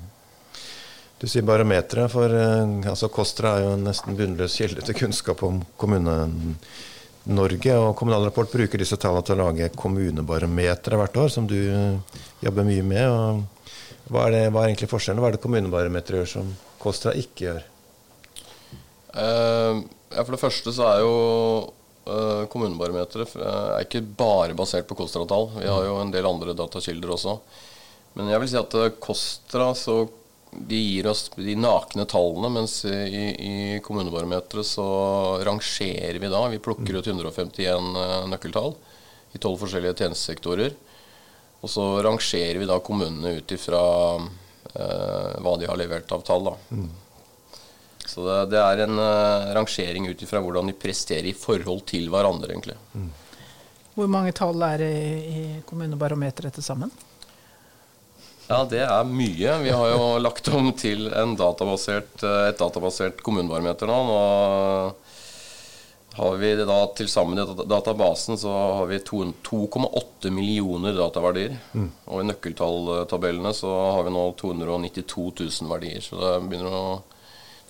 Du 1.20 1.26
sier 1.28 1.44
barometeret, 1.44 2.08
for 2.12 2.32
eh, 2.32 2.88
altså, 2.88 3.12
KOSTRA 3.12 3.54
er 3.56 3.66
jo 3.66 3.76
en 3.76 3.86
nesten 3.90 4.16
bunnløs 4.16 4.56
kilde 4.56 4.84
til 4.86 4.96
kunnskap 4.96 5.44
om 5.44 5.60
Kommune-Norge. 5.80 7.76
Og 7.76 7.92
Kommunal 8.00 8.24
Rapport 8.30 8.52
bruker 8.52 8.80
disse 8.80 8.96
tallene 9.00 9.26
til 9.28 9.36
å 9.36 9.44
lage 9.44 9.68
kommunebarometre 9.76 11.00
hvert 11.00 11.24
år, 11.24 11.32
som 11.32 11.48
du 11.48 11.58
jobber 12.40 12.68
mye 12.68 12.86
med. 12.88 13.08
og 13.08 13.59
hva 14.10 14.26
er, 14.26 14.34
det, 14.34 14.46
hva 14.50 14.64
er 14.64 14.72
egentlig 14.72 14.90
forskjellen? 14.90 15.22
Hva 15.22 15.30
er 15.30 15.36
det 15.36 15.44
kommunebarometeret 15.44 16.20
gjør 16.20 16.30
som 16.32 16.48
KOSTRA 16.82 17.14
ikke 17.20 17.44
gjør? 17.46 17.60
Uh, 19.14 19.82
ja, 20.10 20.24
for 20.24 20.34
det 20.34 20.40
første 20.42 20.74
så 20.74 20.86
er 20.88 21.02
jo 21.04 21.12
uh, 22.10 22.46
kommunebarometeret 22.50 23.36
uh, 23.38 23.76
ikke 23.84 24.02
bare 24.02 24.56
basert 24.58 24.88
på 24.90 24.98
KOSTRA-tall. 24.98 25.52
Vi 25.60 25.70
har 25.70 25.86
jo 25.86 26.00
en 26.02 26.10
del 26.14 26.26
andre 26.26 26.56
datakilder 26.58 27.14
også. 27.14 27.36
Men 28.18 28.32
jeg 28.32 28.42
vil 28.42 28.50
si 28.50 28.58
at 28.58 28.78
KOSTRA 28.98 29.70
så 29.78 30.00
de 30.50 30.78
gir 30.82 31.06
oss 31.06 31.28
de 31.36 31.54
nakne 31.54 32.02
tallene, 32.10 32.48
mens 32.50 32.80
i, 32.90 33.24
i 33.46 33.56
kommunebarometeret 33.86 34.66
så 34.66 34.86
rangerer 35.46 36.18
vi 36.18 36.32
da. 36.32 36.40
Vi 36.50 36.58
plukker 36.58 36.98
ut 36.98 37.06
151 37.06 37.92
nøkkeltall 38.32 38.74
i 39.30 39.38
tolv 39.38 39.62
forskjellige 39.62 40.00
tjenestesektorer. 40.00 40.74
Og 41.60 41.68
så 41.70 41.84
rangerer 42.04 42.58
vi 42.60 42.68
da 42.68 42.78
kommunene 42.84 43.36
ut 43.40 43.52
ifra 43.52 43.82
eh, 44.16 45.36
hva 45.44 45.56
de 45.60 45.68
har 45.68 45.78
levert 45.80 46.12
av 46.16 46.24
tall. 46.24 46.52
Mm. 46.70 46.88
Så 48.06 48.24
det, 48.26 48.38
det, 48.54 48.62
er 48.62 48.84
en 48.86 48.98
eh, 48.98 49.50
rangering 49.54 50.08
ut 50.08 50.22
ifra 50.24 50.40
hvordan 50.42 50.72
de 50.72 50.78
presterer 50.78 51.28
i 51.30 51.36
forhold 51.36 51.84
til 51.90 52.08
hverandre, 52.12 52.54
egentlig. 52.54 52.78
Mm. 52.94 53.10
Hvor 53.94 54.10
mange 54.10 54.32
tall 54.36 54.62
er 54.64 54.80
det 54.80 54.94
i 55.28 55.44
kommunebarometeret 55.68 56.56
til 56.56 56.64
sammen? 56.64 56.92
Ja, 58.50 58.64
det 58.66 58.80
er 58.82 59.06
mye. 59.06 59.58
Vi 59.62 59.70
har 59.70 59.92
jo 59.92 60.06
lagt 60.26 60.48
om 60.50 60.72
til 60.78 61.10
databasert, 61.38 62.16
eh, 62.24 62.48
et 62.50 62.58
databasert 62.58 63.20
kommunebarometer 63.26 63.90
nå. 63.90 64.00
Og 64.16 65.09
har 66.12 66.36
vi 66.36 66.54
da 66.58 66.78
til 66.98 67.08
sammen 67.08 67.38
i 67.38 67.66
databasen, 67.70 68.38
så 68.38 68.50
har 68.50 68.86
vi 68.90 68.98
2,8 68.98 70.32
millioner 70.34 70.96
dataverdier. 70.98 71.54
Mm. 71.72 71.86
Og 72.10 72.22
i 72.22 72.26
nøkkeltalltabellene 72.26 73.52
så 73.54 73.70
har 73.94 74.02
vi 74.06 74.14
nå 74.14 74.24
292 74.40 75.28
000 75.38 75.70
verdier. 75.70 76.02
Så 76.02 76.18
det 76.18 76.34
begynner 76.48 76.74
å 76.74 76.84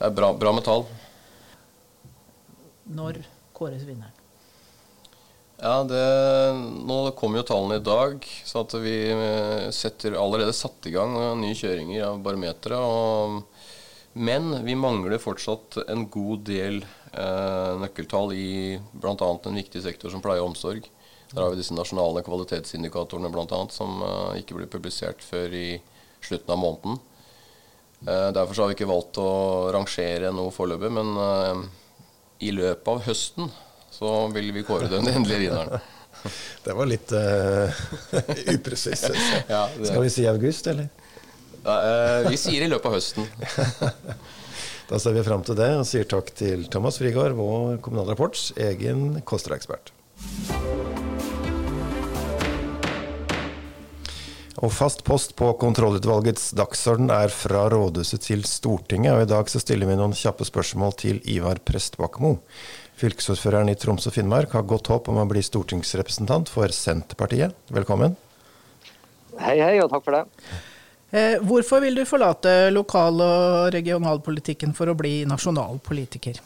Det 0.00 0.06
er 0.08 0.16
bra, 0.16 0.32
bra 0.32 0.54
med 0.56 0.64
tall. 0.64 0.86
Når 2.88 3.20
kåres 3.52 3.84
vinneren? 3.84 4.16
Ja, 5.60 5.82
det, 5.84 6.00
Nå 6.88 7.02
kommer 7.18 7.42
jo 7.42 7.48
tallene 7.50 7.76
i 7.76 7.84
dag, 7.84 8.24
så 8.48 8.62
at 8.64 8.72
vi 8.80 8.94
eh, 9.12 9.66
setter 9.76 10.16
allerede 10.16 10.56
satt 10.56 10.88
i 10.88 10.94
gang 10.94 11.12
nye 11.36 11.52
kjøringer 11.58 12.06
av 12.06 12.22
barometeret. 12.24 13.59
Men 14.12 14.64
vi 14.64 14.74
mangler 14.74 15.20
fortsatt 15.22 15.76
en 15.88 16.08
god 16.10 16.42
del 16.48 16.80
eh, 17.12 17.74
nøkkeltall 17.78 18.32
i 18.34 18.78
bl.a. 18.92 19.14
en 19.46 19.60
viktig 19.60 19.82
sektor 19.84 20.10
som 20.10 20.22
pleie 20.24 20.42
og 20.42 20.50
omsorg. 20.50 20.88
Der 21.30 21.44
har 21.44 21.52
vi 21.52 21.60
disse 21.60 21.76
nasjonale 21.76 22.24
kvalitetsindikatorene 22.26 23.30
bl.a. 23.30 23.60
som 23.70 24.02
eh, 24.02 24.40
ikke 24.42 24.58
blir 24.58 24.70
publisert 24.70 25.22
før 25.22 25.54
i 25.54 25.68
slutten 26.26 26.56
av 26.56 26.58
måneden. 26.58 26.98
Eh, 28.08 28.28
derfor 28.34 28.64
har 28.64 28.72
vi 28.72 28.78
ikke 28.78 28.90
valgt 28.90 29.20
å 29.22 29.30
rangere 29.76 30.32
noe 30.34 30.50
foreløpig, 30.54 30.90
men 30.98 31.14
eh, 31.22 31.64
i 32.50 32.54
løpet 32.56 32.90
av 32.90 33.02
høsten 33.06 33.50
så 33.94 34.12
vil 34.34 34.50
vi 34.56 34.66
kåre 34.66 34.90
den 34.90 35.06
endelige 35.06 35.46
vinneren. 35.46 35.82
Det 36.64 36.74
var 36.76 36.88
litt 36.90 37.12
uh, 37.16 37.70
upresist. 38.54 39.06
ja, 39.48 39.62
Skal 39.72 40.02
vi 40.02 40.10
si 40.12 40.26
august, 40.28 40.66
eller? 40.68 40.90
Uh, 41.64 42.30
vi 42.30 42.38
sier 42.40 42.64
i 42.64 42.70
løpet 42.70 42.88
av 42.88 42.96
høsten. 42.96 43.26
da 44.90 45.00
ser 45.00 45.16
vi 45.16 45.24
fram 45.26 45.44
til 45.44 45.58
det, 45.58 45.70
og 45.76 45.88
sier 45.88 46.08
takk 46.08 46.32
til 46.36 46.64
Thomas 46.72 47.00
Frigård, 47.02 47.36
vår 47.38 47.80
Kommunal 47.84 48.08
Rapports 48.12 48.50
egen 48.56 49.20
KOSTRA-ekspert. 49.28 49.92
Og 54.60 54.72
fast 54.76 55.00
post 55.06 55.32
på 55.40 55.46
kontrollutvalgets 55.60 56.50
dagsorden 56.56 57.08
er 57.14 57.32
fra 57.32 57.62
rådhuset 57.72 58.26
til 58.26 58.42
Stortinget, 58.44 59.14
og 59.14 59.24
i 59.24 59.30
dag 59.30 59.48
så 59.48 59.60
stiller 59.62 59.88
vi 59.88 59.96
noen 59.96 60.16
kjappe 60.16 60.44
spørsmål 60.44 60.96
til 61.00 61.20
Ivar 61.32 61.62
Prestbakmo. 61.64 62.34
Fylkesordføreren 63.00 63.72
i 63.72 63.76
Troms 63.80 64.08
og 64.10 64.16
Finnmark 64.16 64.52
har 64.52 64.66
godt 64.68 64.90
håp 64.92 65.08
om 65.08 65.22
å 65.22 65.28
bli 65.28 65.40
stortingsrepresentant 65.44 66.52
for 66.52 66.68
Senterpartiet. 66.76 67.56
Velkommen. 67.72 68.18
Hei, 69.40 69.56
hei, 69.62 69.78
og 69.80 69.88
takk 69.88 70.04
for 70.04 70.18
det. 70.18 70.26
Eh, 71.10 71.40
hvorfor 71.42 71.80
vil 71.80 71.96
du 71.98 72.04
forlate 72.06 72.70
lokal- 72.70 73.18
og 73.24 73.72
regionalpolitikken 73.74 74.70
for 74.78 74.92
å 74.92 74.94
bli 74.94 75.24
nasjonalpolitiker? 75.26 76.38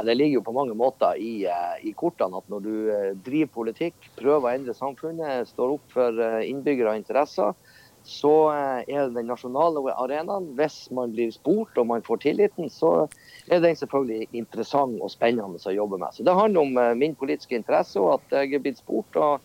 Det 0.00 0.16
ligger 0.16 0.40
jo 0.40 0.42
på 0.44 0.52
mange 0.52 0.76
måter 0.76 1.16
i, 1.16 1.46
eh, 1.48 1.88
i, 1.88 1.92
kortene 1.96 2.36
at 2.36 2.52
når 2.52 2.60
du 2.60 2.74
eh, 2.92 3.14
driver 3.16 3.52
politikk, 3.54 3.94
prøver 4.16 4.44
å 4.44 4.52
endre 4.52 4.76
samfunnet, 4.76 5.48
står 5.48 5.72
opp 5.78 5.96
for 5.96 6.20
innbyggere 6.44 6.92
og 6.92 7.00
interesser, 7.00 7.56
så 8.04 8.34
er 8.52 9.08
det 9.08 9.16
den 9.16 9.32
nasjonale 9.32 9.88
arenaen, 9.88 10.52
hvis 10.56 10.90
man 10.92 11.12
blir 11.12 11.32
spurt 11.32 11.80
og 11.80 11.88
man 11.88 12.04
får 12.04 12.20
tilliten, 12.20 12.68
så 12.68 13.08
er 13.48 13.60
den 13.64 13.76
selvfølgelig 13.76 14.28
interessant 14.36 15.00
og 15.00 15.12
spennende 15.12 15.56
å 15.56 15.78
jobbe 15.80 15.96
med. 15.96 16.12
Så 16.12 16.24
Det 16.24 16.36
handler 16.36 16.60
om 16.60 16.98
min 16.98 17.14
politiske 17.14 17.56
interesse 17.56 18.00
og 18.00 18.20
at 18.20 18.40
jeg 18.40 18.54
er 18.54 18.64
blitt 18.64 18.80
spurt 18.84 19.16
og 19.16 19.40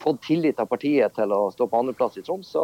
fått 0.00 0.20
tillit 0.24 0.60
av 0.60 0.68
partiet 0.68 1.14
til 1.16 1.32
å 1.32 1.48
stå 1.52 1.66
på 1.68 1.80
andreplass 1.80 2.16
i 2.16 2.24
Troms. 2.24 2.56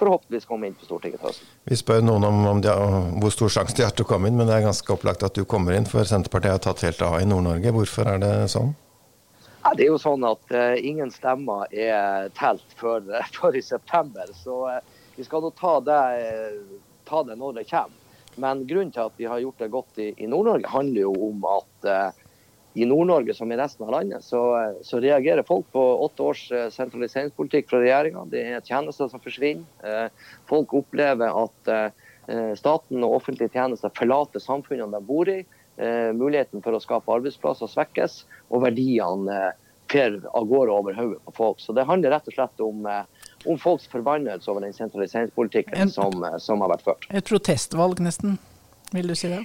Forhåpentligvis 0.00 0.46
komme 0.48 0.68
inn 0.68 0.76
på 0.78 0.86
Stortinget 0.88 1.20
til 1.20 1.30
høsten. 1.30 1.50
Vi 1.70 1.78
spør 1.78 2.02
noen 2.04 2.26
om, 2.28 2.40
om 2.50 2.62
har, 2.64 2.94
hvor 3.22 3.34
stor 3.34 3.52
sjanse 3.56 3.76
de 3.78 3.84
har 3.86 3.94
til 3.94 4.06
å 4.06 4.10
komme 4.10 4.30
inn, 4.30 4.38
men 4.38 4.50
det 4.50 4.56
er 4.56 4.66
ganske 4.66 4.94
opplagt 4.94 5.26
at 5.26 5.36
du 5.36 5.44
kommer 5.48 5.76
inn, 5.76 5.88
for 5.88 6.06
Senterpartiet 6.08 6.56
har 6.56 6.64
tatt 6.64 6.84
helt 6.86 7.04
av 7.06 7.20
i 7.20 7.28
Nord-Norge. 7.28 7.74
Hvorfor 7.76 8.10
er 8.14 8.22
det 8.22 8.32
sånn? 8.54 8.74
Ja, 9.64 9.72
det 9.72 9.86
er 9.86 9.94
jo 9.94 10.00
sånn 10.00 10.26
at 10.28 10.50
uh, 10.52 10.74
ingen 10.76 11.12
stemmer 11.14 11.70
er 11.72 12.28
telt 12.36 12.76
før, 12.80 13.06
før 13.36 13.56
i 13.56 13.62
september. 13.64 14.32
Så 14.36 14.64
uh, 14.68 15.04
vi 15.16 15.24
skal 15.24 15.44
nå 15.44 15.52
ta 15.56 15.78
det, 15.86 16.00
ta 17.08 17.22
det, 17.24 17.38
når 17.40 17.60
det 17.60 17.68
kommer. 17.70 18.00
Men 18.40 18.64
grunnen 18.66 18.90
til 18.90 19.06
at 19.06 19.14
vi 19.16 19.28
har 19.30 19.38
gjort 19.38 19.62
det 19.62 19.70
godt 19.70 20.00
i, 20.02 20.10
i 20.18 20.26
Nord-Norge, 20.26 20.68
handler 20.68 21.06
jo 21.06 21.14
om 21.28 21.44
at 21.46 21.86
uh, 21.86 22.23
i 22.74 22.86
Nord-Norge 22.86 23.34
som 23.34 23.52
i 23.52 23.56
resten 23.56 23.86
av 23.86 23.92
landet, 23.94 24.24
så, 24.24 24.40
så, 24.82 24.98
reagerer 25.02 25.46
folk 25.46 25.66
på 25.72 25.82
åtte 26.04 26.22
års 26.26 26.44
eh, 26.52 26.66
sentraliseringspolitikk 26.74 27.68
fra 27.70 27.80
regjeringa. 27.82 28.24
Det 28.30 28.42
er 28.42 28.64
tjenester 28.66 29.10
som 29.10 29.22
forsvinner. 29.22 29.66
Eh, 29.86 30.32
folk 30.50 30.74
opplever 30.74 31.30
at 31.44 31.70
eh, 31.70 32.50
staten 32.58 33.06
og 33.06 33.20
offentlige 33.20 33.54
tjenester 33.54 33.94
forlater 33.94 34.42
samfunnene 34.42 34.98
de 34.98 35.06
bor 35.06 35.30
i. 35.30 35.42
Muligheten 36.14 36.62
for 36.62 36.76
å 36.76 36.78
skape 36.78 37.10
arbeidsplasser 37.10 37.66
svekkes, 37.66 38.12
og 38.54 38.60
verdiene 38.62 39.38
fer 39.90 40.20
av 40.30 40.46
gårde 40.46 40.70
over 40.70 40.94
hodet 40.94 41.18
på 41.26 41.34
folk. 41.34 41.58
Så 41.58 41.74
Det 41.74 41.82
handler 41.88 42.14
rett 42.14 42.30
og 42.30 42.36
slett 42.36 42.62
om, 42.62 42.86
om 42.86 43.58
folks 43.58 43.90
forbannelse 43.90 44.52
over 44.52 44.62
den 44.62 44.76
sentraliseringspolitikken 44.76 45.90
som, 45.90 46.14
som 46.38 46.62
har 46.62 46.76
vært 46.76 46.86
ført. 46.86 47.10
Et 47.10 47.26
protestvalg, 47.26 47.98
nesten, 48.06 48.38
vil 48.94 49.10
du 49.10 49.18
si 49.18 49.34
det? 49.34 49.42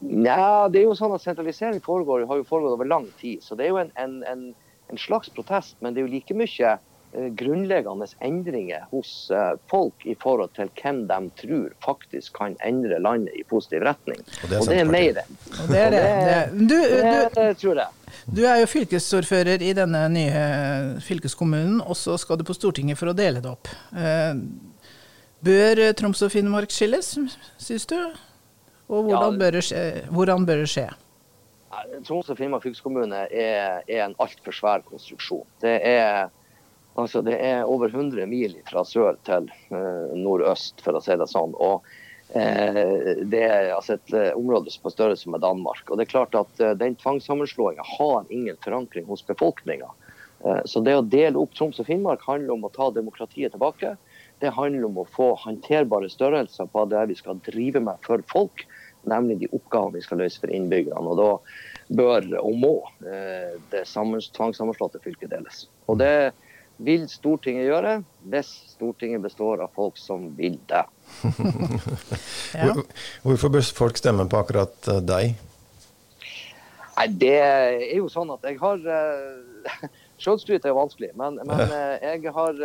Nja, 0.00 0.68
det 0.72 0.80
er 0.80 0.86
jo 0.88 0.96
sånn 0.96 1.12
at 1.12 1.24
sentralisering 1.24 1.80
foregår, 1.84 2.24
har 2.28 2.40
jo 2.40 2.46
foregått 2.48 2.78
over 2.78 2.88
lang 2.88 3.08
tid. 3.20 3.42
Så 3.44 3.56
det 3.56 3.66
er 3.66 3.74
jo 3.74 3.80
en, 3.82 3.90
en, 4.00 4.20
en, 4.28 4.46
en 4.88 5.00
slags 5.00 5.28
protest, 5.34 5.76
men 5.80 5.92
det 5.92 6.00
er 6.00 6.06
jo 6.06 6.12
like 6.14 6.36
mye 6.40 6.70
eh, 6.72 7.26
grunnleggende 7.36 8.08
endringer 8.24 8.86
hos 8.94 9.12
eh, 9.34 9.52
folk 9.68 10.06
i 10.08 10.16
forhold 10.22 10.54
til 10.56 10.70
hvem 10.80 11.02
de 11.10 11.18
tror 11.42 11.74
faktisk 11.84 12.38
kan 12.38 12.56
endre 12.64 13.00
landet 13.04 13.36
i 13.36 13.44
positiv 13.50 13.84
retning. 13.84 14.22
Og 14.24 14.48
det 14.48 14.56
er, 14.56 14.62
og 14.62 14.72
det 14.72 14.78
er 14.78 14.88
mer 14.88 15.20
enn. 15.24 15.36
Det 15.60 15.82
er 15.82 15.92
det. 15.96 16.00
det. 16.30 16.40
Du, 16.56 16.78
du, 16.80 17.36
det 17.36 17.50
tror 17.60 17.82
jeg. 17.82 18.16
Du 18.40 18.42
er 18.46 18.62
jo 18.62 18.72
fylkesordfører 18.72 19.66
i 19.68 19.74
denne 19.76 20.06
nye 20.16 20.46
fylkeskommunen, 21.04 21.84
og 21.84 21.98
så 21.98 22.16
skal 22.18 22.40
du 22.40 22.46
på 22.48 22.56
Stortinget 22.56 22.98
for 22.98 23.12
å 23.12 23.16
dele 23.20 23.44
det 23.44 23.52
opp. 23.52 23.68
Eh, 23.92 24.32
bør 25.44 25.84
Troms 26.00 26.24
og 26.24 26.32
Finnmark 26.32 26.72
skilles, 26.72 27.12
syns 27.60 27.88
du? 27.92 28.00
Og 28.90 29.06
hvordan, 29.06 29.36
ja, 29.36 29.38
bør, 29.38 29.54
det 29.54 29.62
skje, 29.68 29.84
hvordan 30.10 30.44
bør 30.48 30.64
det 30.64 30.70
skje? 30.72 30.88
Troms 32.06 32.30
og 32.32 32.38
Finnmark 32.38 32.64
fylkeskommune 32.66 33.22
er, 33.30 33.80
er 33.86 34.04
en 34.08 34.16
altfor 34.22 34.54
svær 34.56 34.82
konstruksjon. 34.88 35.46
Det 35.62 35.76
er, 35.86 36.32
altså, 36.98 37.22
det 37.22 37.36
er, 37.38 37.62
over 37.62 37.92
100 37.92 38.26
mil 38.30 38.56
fra 38.66 38.82
sør 38.86 39.18
til 39.28 39.46
uh, 39.70 40.10
nordøst, 40.18 40.82
for 40.82 40.98
å 40.98 41.02
si 41.04 41.14
det 41.20 41.28
sånn. 41.30 41.54
Og 41.62 41.86
uh, 42.34 42.82
det 43.30 43.44
er 43.46 43.70
altså, 43.76 44.00
et 44.00 44.14
uh, 44.16 44.32
område 44.34 44.74
på 44.82 44.92
størrelse 44.92 45.30
med 45.30 45.44
Danmark. 45.46 45.84
Og 45.86 46.00
det 46.00 46.08
er 46.08 46.14
klart 46.16 46.34
at 46.38 46.66
Den 46.80 46.98
tvangssammenslåinga 46.98 47.86
har 47.94 48.26
ingen 48.28 48.58
forankring 48.64 49.06
hos 49.10 49.22
befolkninga. 49.26 49.92
Så 50.64 50.80
det 50.80 50.94
å 50.96 51.04
dele 51.04 51.36
opp 51.36 51.52
Troms 51.52 51.82
og 51.82 51.84
Finnmark 51.84 52.22
handler 52.24 52.54
om 52.54 52.62
å 52.64 52.70
ta 52.72 52.86
demokratiet 52.96 53.52
tilbake. 53.52 53.90
Det 54.40 54.54
handler 54.56 54.86
om 54.86 55.02
å 55.02 55.08
få 55.12 55.34
håndterbare 55.42 56.08
størrelser 56.08 56.70
på 56.72 56.86
det 56.88 57.02
vi 57.10 57.16
skal 57.18 57.42
drive 57.44 57.82
med 57.84 58.00
for 58.06 58.24
folk 58.30 58.64
nemlig 59.08 59.38
de 59.40 59.50
oppgavene 59.56 59.98
vi 59.98 60.04
skal 60.04 60.20
løse 60.22 60.40
for 60.42 60.52
innbyggerne. 60.52 61.12
og 61.12 61.18
Da 61.20 61.96
bør 62.00 62.28
og 62.42 62.54
må 62.60 62.74
eh, 63.02 63.58
det 63.72 63.84
tvangssammenslåtte 63.88 65.02
fylket 65.02 65.32
deles. 65.32 65.66
Og 65.90 65.98
Det 65.98 66.32
vil 66.80 67.04
Stortinget 67.12 67.68
gjøre 67.68 67.98
hvis 68.32 68.50
Stortinget 68.74 69.22
består 69.24 69.60
av 69.64 69.72
folk 69.76 69.98
som 70.00 70.30
vil 70.36 70.58
det. 70.70 70.84
ja. 72.62 72.74
Hvorfor 73.22 73.52
bør 73.52 73.72
folk 73.76 74.00
stemme 74.00 74.28
på 74.30 74.40
akkurat 74.40 74.88
eh, 74.88 75.02
deg? 75.04 75.34
Nei, 76.96 77.08
Det 77.08 77.36
er 77.40 77.96
jo 77.96 78.08
sånn 78.12 78.32
at 78.32 78.44
jeg 78.44 78.60
har 78.60 78.80
uh, 78.92 79.90
Sjølskryt 80.20 80.66
er 80.68 80.76
vanskelig, 80.76 81.14
men, 81.16 81.40
men 81.48 81.64
jeg 82.02 82.32
har 82.34 82.58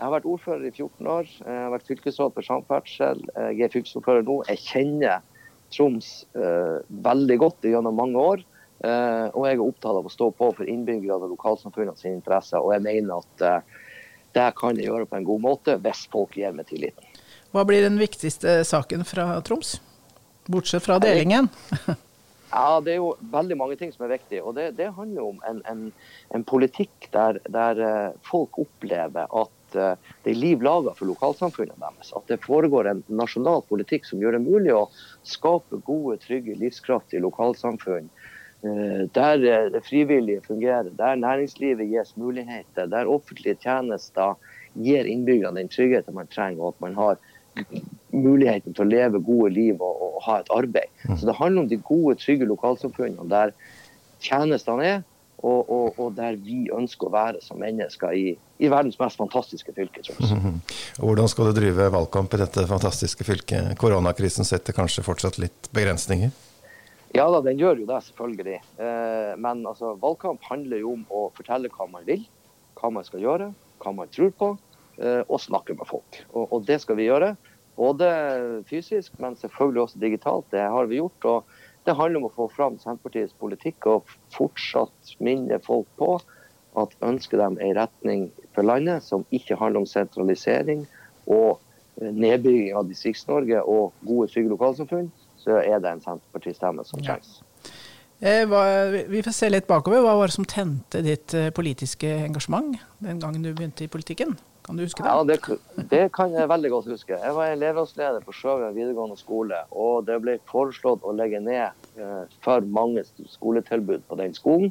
jeg 0.00 0.06
har 0.06 0.14
vært 0.14 0.26
ordfører 0.30 0.62
i 0.64 0.70
14 0.70 1.08
år. 1.12 1.26
Jeg 1.28 1.56
har 1.60 1.72
vært 1.74 1.88
fylkesråd 1.90 2.30
for 2.32 2.46
samferdsel. 2.46 3.18
Jeg 3.52 3.66
er 3.66 3.72
fylkesordfører 3.74 4.22
nå. 4.24 4.38
Jeg 4.48 4.62
kjenner 4.64 5.18
Troms 5.74 6.08
eh, 6.34 6.80
veldig 6.88 7.36
godt 7.40 7.68
gjennom 7.70 7.96
mange 7.96 8.24
år. 8.32 8.44
Eh, 8.80 9.26
og 9.36 9.44
jeg 9.44 9.58
er 9.58 9.62
opptatt 9.64 9.98
av 9.98 10.08
å 10.08 10.12
stå 10.12 10.30
på 10.36 10.50
for 10.56 10.68
innbyggerne 10.68 11.26
og 11.26 11.34
lokalsamfunnene 11.34 11.98
sine 12.00 12.16
interesser. 12.16 12.62
Og 12.62 12.72
jeg 12.76 12.84
mener 12.86 13.20
at 13.20 13.46
eh, 13.46 13.80
det 14.36 14.50
kan 14.58 14.78
jeg 14.78 14.88
gjøre 14.88 15.08
på 15.10 15.18
en 15.18 15.26
god 15.28 15.44
måte 15.44 15.76
hvis 15.84 16.06
folk 16.12 16.36
gir 16.38 16.54
meg 16.56 16.70
tilliten. 16.70 17.06
Hva 17.50 17.64
blir 17.66 17.82
den 17.82 17.98
viktigste 17.98 18.60
saken 18.66 19.02
fra 19.04 19.32
Troms, 19.46 19.78
bortsett 20.48 20.86
fra 20.86 21.00
delingen? 21.02 21.50
Ja, 22.50 22.80
Det 22.82 22.96
er 22.96 22.96
jo 22.98 23.12
veldig 23.30 23.54
mange 23.54 23.76
ting 23.78 23.92
som 23.94 24.02
er 24.02 24.16
viktig. 24.16 24.40
og 24.42 24.56
Det, 24.56 24.72
det 24.74 24.88
handler 24.96 25.22
om 25.22 25.36
en, 25.46 25.60
en, 25.70 25.82
en 26.34 26.42
politikk 26.42 27.06
der, 27.14 27.38
der, 27.46 28.10
folk 28.26 28.58
opplever 28.58 29.30
at 29.30 29.52
Eh, 29.76 30.10
det 30.24 30.32
er 30.32 30.38
liv 30.38 30.62
laga 30.64 30.94
for 30.98 31.10
lokalsamfunnet 31.10 31.78
deres. 31.80 32.12
At 32.16 32.28
det 32.30 32.40
foregår 32.44 32.90
en 32.90 33.02
nasjonal 33.08 33.64
politikk 33.68 34.08
som 34.08 34.22
gjør 34.22 34.38
det 34.38 34.44
mulig 34.44 34.74
å 34.76 34.88
skape 35.26 35.80
gode, 35.86 36.18
trygge, 36.24 36.58
livskraftige 36.60 37.22
lokalsamfunn. 37.24 38.10
Eh, 38.62 39.02
der 39.16 39.46
eh, 39.48 39.68
det 39.74 39.84
frivillige 39.86 40.44
fungerer, 40.46 40.90
der 40.98 41.20
næringslivet 41.20 41.90
gis 41.90 42.14
muligheter, 42.20 42.90
der 42.92 43.10
offentlige 43.10 43.58
tjenester 43.62 44.36
gir 44.78 45.08
innbyggerne 45.08 45.62
den 45.62 45.72
tryggheten 45.72 46.14
man 46.14 46.30
trenger, 46.30 46.62
og 46.62 46.74
at 46.74 46.84
man 46.84 46.98
har 46.98 47.20
muligheten 48.14 48.74
til 48.74 48.84
å 48.84 48.90
leve 48.90 49.20
gode 49.26 49.50
liv 49.56 49.80
og, 49.82 50.02
og 50.06 50.20
ha 50.26 50.38
et 50.40 50.52
arbeid. 50.54 50.90
Mm. 51.08 51.16
Så 51.16 51.26
Det 51.26 51.38
handler 51.38 51.64
om 51.64 51.70
de 51.70 51.80
gode, 51.82 52.18
trygge 52.20 52.46
lokalsamfunnene 52.48 53.26
der 53.30 53.54
tjenestene 54.22 54.86
er, 54.86 55.00
og, 55.40 55.70
og, 55.72 55.98
og, 55.98 56.12
der 56.16 56.36
vi 56.36 56.66
ønsker 56.74 57.08
å 57.08 57.14
være 57.14 57.40
som 57.44 57.60
mennesker 57.62 58.12
i, 58.12 58.34
i 58.60 58.68
verdens 58.68 58.98
mest 59.00 59.20
fantastiske 59.20 59.72
fylke. 59.76 60.02
Troms. 60.04 60.32
Mm 60.32 60.40
-hmm. 60.44 60.58
Hvordan 60.98 61.28
skal 61.28 61.48
du 61.48 61.52
drive 61.60 61.88
valgkamp 61.92 62.34
i 62.34 62.42
dette 62.42 62.66
fantastiske 62.66 63.24
fylket? 63.24 63.78
Koronakrisen 63.78 64.44
setter 64.44 64.72
kanskje 64.72 65.02
fortsatt 65.02 65.38
litt 65.38 65.72
begrensninger? 65.72 66.30
Ja 67.14 67.30
da, 67.30 67.40
den 67.40 67.58
gjør 67.58 67.80
jo 67.82 67.86
det, 67.86 68.02
selvfølgelig. 68.06 68.60
Eh, 68.78 69.32
men 69.36 69.66
altså, 69.66 69.96
valgkamp 69.98 70.42
handler 70.46 70.78
jo 70.78 70.92
om 70.92 71.06
å 71.10 71.30
fortelle 71.34 71.68
hva 71.68 71.88
man 71.90 72.04
vil, 72.06 72.22
hva 72.78 72.90
man 72.90 73.04
skal 73.04 73.20
gjøre, 73.20 73.52
hva 73.82 73.92
man 73.92 74.08
tror 74.08 74.30
på, 74.30 74.58
eh, 74.98 75.22
og 75.26 75.40
snakke 75.40 75.74
med 75.74 75.88
folk. 75.90 76.20
Og, 76.32 76.52
og, 76.52 76.66
det 76.66 76.80
skal 76.80 76.96
vi 76.96 77.08
gjøre. 77.08 77.34
Både 77.80 78.06
fysisk, 78.68 79.12
men 79.18 79.34
selvfølgelig 79.36 79.82
også 79.82 79.98
digitalt. 79.98 80.46
Det 80.52 80.60
har 80.60 80.86
vi 80.86 81.00
gjort. 81.00 81.24
og 81.24 81.44
Det 81.84 81.96
handler 81.96 82.20
om 82.20 82.28
å 82.28 82.34
få 82.34 82.46
fram 82.52 82.76
Senterpartiets 82.80 83.36
politikk 83.40 83.88
og 83.88 84.12
fortsatt 84.34 85.14
minne 85.24 85.58
folk 85.64 85.88
på 86.00 86.18
at 86.78 86.92
ønsker 87.02 87.40
dem 87.40 87.58
en 87.58 87.76
retning 87.78 88.28
for 88.54 88.66
landet 88.66 89.02
som 89.02 89.24
ikke 89.34 89.58
handler 89.58 89.82
om 89.82 89.88
sentralisering 89.90 90.84
og 91.26 91.58
eh, 92.00 92.10
nedbygging 92.10 92.76
av 92.78 92.86
Distrikts-Norge 92.90 93.62
og 93.64 93.96
gode, 94.06 94.28
trygge 94.30 94.52
lokalsamfunn, 94.52 95.08
så 95.40 95.58
er 95.62 95.80
det 95.82 95.94
en 95.94 96.04
Senterparti-stemme 96.04 96.84
som 96.86 97.02
trengs. 97.02 97.40
Eh, 98.20 98.44
vi 99.08 99.22
får 99.24 99.32
se 99.32 99.48
litt 99.48 99.68
bakover. 99.70 100.02
Hva 100.04 100.14
var 100.18 100.28
det 100.28 100.36
som 100.36 100.44
tente 100.48 101.00
ditt 101.04 101.34
eh, 101.34 101.48
politiske 101.56 102.08
engasjement 102.26 102.76
den 103.00 103.20
gangen 103.22 103.42
du 103.42 103.54
begynte 103.54 103.86
i 103.86 103.92
politikken? 103.92 104.36
Kan 104.70 104.76
du 104.76 104.84
huske 104.84 105.02
det? 105.02 105.08
Ja, 105.08 105.24
det, 105.24 105.86
det 105.90 106.12
kan 106.14 106.30
jeg 106.30 106.46
veldig 106.46 106.68
godt 106.70 106.88
huske. 106.92 107.16
Jeg 107.18 107.34
var 107.34 107.50
elevrådsleder 107.50 108.22
på 108.22 108.34
Sjøveien 108.38 108.76
videregående 108.76 109.16
skole. 109.18 109.56
Og 109.74 110.04
det 110.06 110.20
ble 110.22 110.36
foreslått 110.46 111.02
å 111.02 111.14
legge 111.18 111.40
ned 111.42 111.74
eh, 111.98 112.20
for 112.44 112.62
mange 112.62 113.02
skoletilbud 113.32 114.06
på 114.06 114.20
den 114.20 114.36
skolen. 114.38 114.70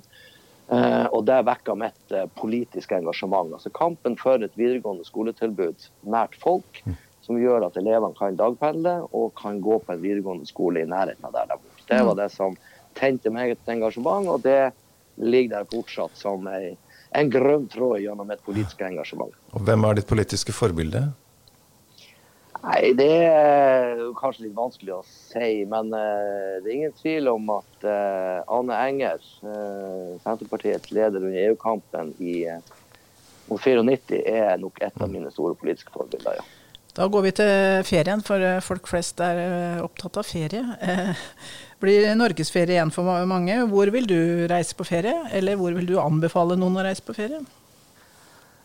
Eh, 0.72 1.04
og 1.12 1.28
det 1.28 1.42
vekka 1.50 1.76
mitt 1.76 2.16
eh, 2.16 2.30
politiske 2.40 2.96
engasjement. 2.96 3.52
Altså 3.58 3.74
Kampen 3.76 4.16
for 4.16 4.40
et 4.40 4.56
videregående 4.56 5.04
skoletilbud 5.04 5.90
nært 6.16 6.40
folk, 6.40 6.80
mm. 6.88 6.96
som 7.28 7.44
gjør 7.44 7.68
at 7.68 7.84
elevene 7.84 8.16
kan 8.16 8.40
dagpendle 8.40 9.02
og 9.12 9.34
kan 9.42 9.60
gå 9.60 9.82
på 9.84 9.98
en 9.98 10.04
videregående 10.06 10.48
skole 10.48 10.86
i 10.86 10.88
nærheten 10.88 11.28
av 11.28 11.36
der 11.36 11.52
de 11.52 11.60
bor. 11.60 11.88
Det 11.92 12.00
var 12.00 12.16
mm. 12.16 12.22
det 12.24 12.30
som 12.40 12.56
tente 12.96 13.36
meg 13.36 13.58
et 13.58 13.76
engasjement, 13.76 14.32
og 14.32 14.48
det 14.48 14.72
ligger 15.20 15.58
der 15.58 15.74
fortsatt 15.76 16.16
som 16.16 16.48
ei 16.56 16.78
en 17.16 17.32
grønn 17.34 17.66
tråd 17.72 18.04
gjennom 18.04 18.30
et 18.34 18.44
politisk 18.46 18.84
engasjement. 18.86 19.34
Og 19.56 19.66
Hvem 19.66 19.88
er 19.88 20.00
ditt 20.00 20.10
politiske 20.10 20.54
forbilde? 20.54 21.08
Nei, 22.60 22.92
Det 23.00 23.12
er 23.24 24.02
kanskje 24.20 24.46
litt 24.48 24.58
vanskelig 24.58 24.98
å 24.98 25.04
si, 25.08 25.64
men 25.70 25.94
uh, 25.96 26.60
det 26.60 26.68
er 26.68 26.76
ingen 26.76 26.98
tvil 27.00 27.32
om 27.32 27.54
at 27.56 27.88
Anne 27.88 28.44
Ane 28.52 28.80
Enger, 28.90 29.24
uh, 29.48 30.20
Senterpartiets 30.26 30.92
leder 30.92 31.24
under 31.24 31.40
EU-kampen 31.48 32.14
i 32.20 32.44
mot 33.50 33.64
94, 33.64 34.20
er 34.28 34.60
nok 34.62 34.82
et 34.84 35.02
av 35.02 35.10
mine 35.10 35.32
store 35.34 35.56
politiske 35.58 35.96
forbilder. 35.96 36.42
ja. 36.44 36.59
Da 37.00 37.06
går 37.08 37.24
vi 37.24 37.32
til 37.32 37.86
ferien, 37.88 38.20
for 38.28 38.44
folk 38.60 38.90
flest 38.92 39.22
er 39.24 39.80
opptatt 39.80 40.18
av 40.20 40.28
ferie. 40.28 40.66
blir 41.80 42.10
norgesferie 42.20 42.76
igjen 42.76 42.92
for 42.92 43.08
mange. 43.30 43.56
Hvor 43.72 43.92
vil 43.94 44.10
du 44.10 44.20
reise 44.52 44.76
på 44.76 44.84
ferie, 44.88 45.16
eller 45.32 45.56
hvor 45.56 45.72
vil 45.78 45.88
du 45.88 45.96
anbefale 46.02 46.58
noen 46.60 46.76
å 46.76 46.84
reise 46.84 47.06
på 47.06 47.16
ferie? 47.16 47.40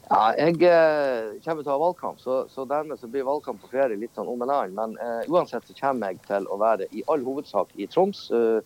Ja, 0.09 0.33
jeg 0.37 0.59
eh, 0.67 1.37
kommer 1.45 1.63
til 1.63 1.71
å 1.71 1.77
ha 1.77 1.81
valgkamp, 1.81 2.19
så, 2.21 2.43
så, 2.53 2.67
dermed 2.69 2.99
så 3.01 3.09
blir 3.09 3.25
valgkamp 3.25 3.63
på 3.63 3.71
ferie 3.73 3.97
litt 3.97 4.19
sånn 4.19 4.29
om 4.29 4.43
en 4.45 4.53
annen. 4.53 4.75
Men 4.77 4.97
eh, 4.99 5.31
uansett 5.31 5.71
så 5.71 5.77
kommer 5.79 6.13
jeg 6.13 6.21
til 6.27 6.51
å 6.51 6.59
være 6.61 6.91
i 6.91 7.05
all 7.11 7.23
hovedsak 7.25 7.71
i 7.79 7.87
Troms. 7.91 8.27
Eh, 8.35 8.59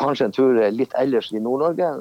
kanskje 0.00 0.30
en 0.30 0.34
tur 0.34 0.58
litt 0.72 0.96
ellers 0.98 1.30
i 1.36 1.42
Nord-Norge, 1.44 1.92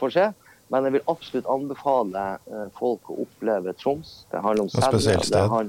får 0.00 0.14
se. 0.14 0.28
Men 0.72 0.86
jeg 0.86 0.98
vil 0.98 1.10
absolutt 1.10 1.50
anbefale 1.56 2.28
eh, 2.52 2.68
folk 2.78 3.10
å 3.10 3.22
oppleve 3.24 3.74
Troms. 3.80 4.14
Det 4.30 4.44
handler 4.44 4.68
om 4.68 4.72
Senja. 4.76 5.64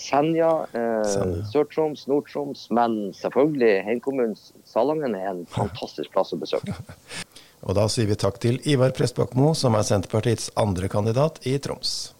Senja, 0.00 0.50
eh, 0.72 1.42
Sør-Troms, 1.52 2.06
Nord-Troms, 2.08 2.70
men 2.72 3.12
selvfølgelig 3.16 3.82
heimkommunen 3.84 4.36
Salangen 4.64 5.14
er 5.18 5.28
en 5.34 5.42
fantastisk 5.50 6.14
plass 6.14 6.32
å 6.32 6.40
besøke. 6.40 6.74
Og 7.68 7.76
da 7.76 7.84
sier 7.92 8.08
vi 8.08 8.16
takk 8.16 8.38
til 8.40 8.56
Ivar 8.64 8.94
Prestbakmo, 8.96 9.52
som 9.52 9.76
er 9.76 9.84
Senterpartiets 9.84 10.48
andre 10.56 10.88
kandidat 10.88 11.42
i 11.44 11.58
Troms. 11.60 12.14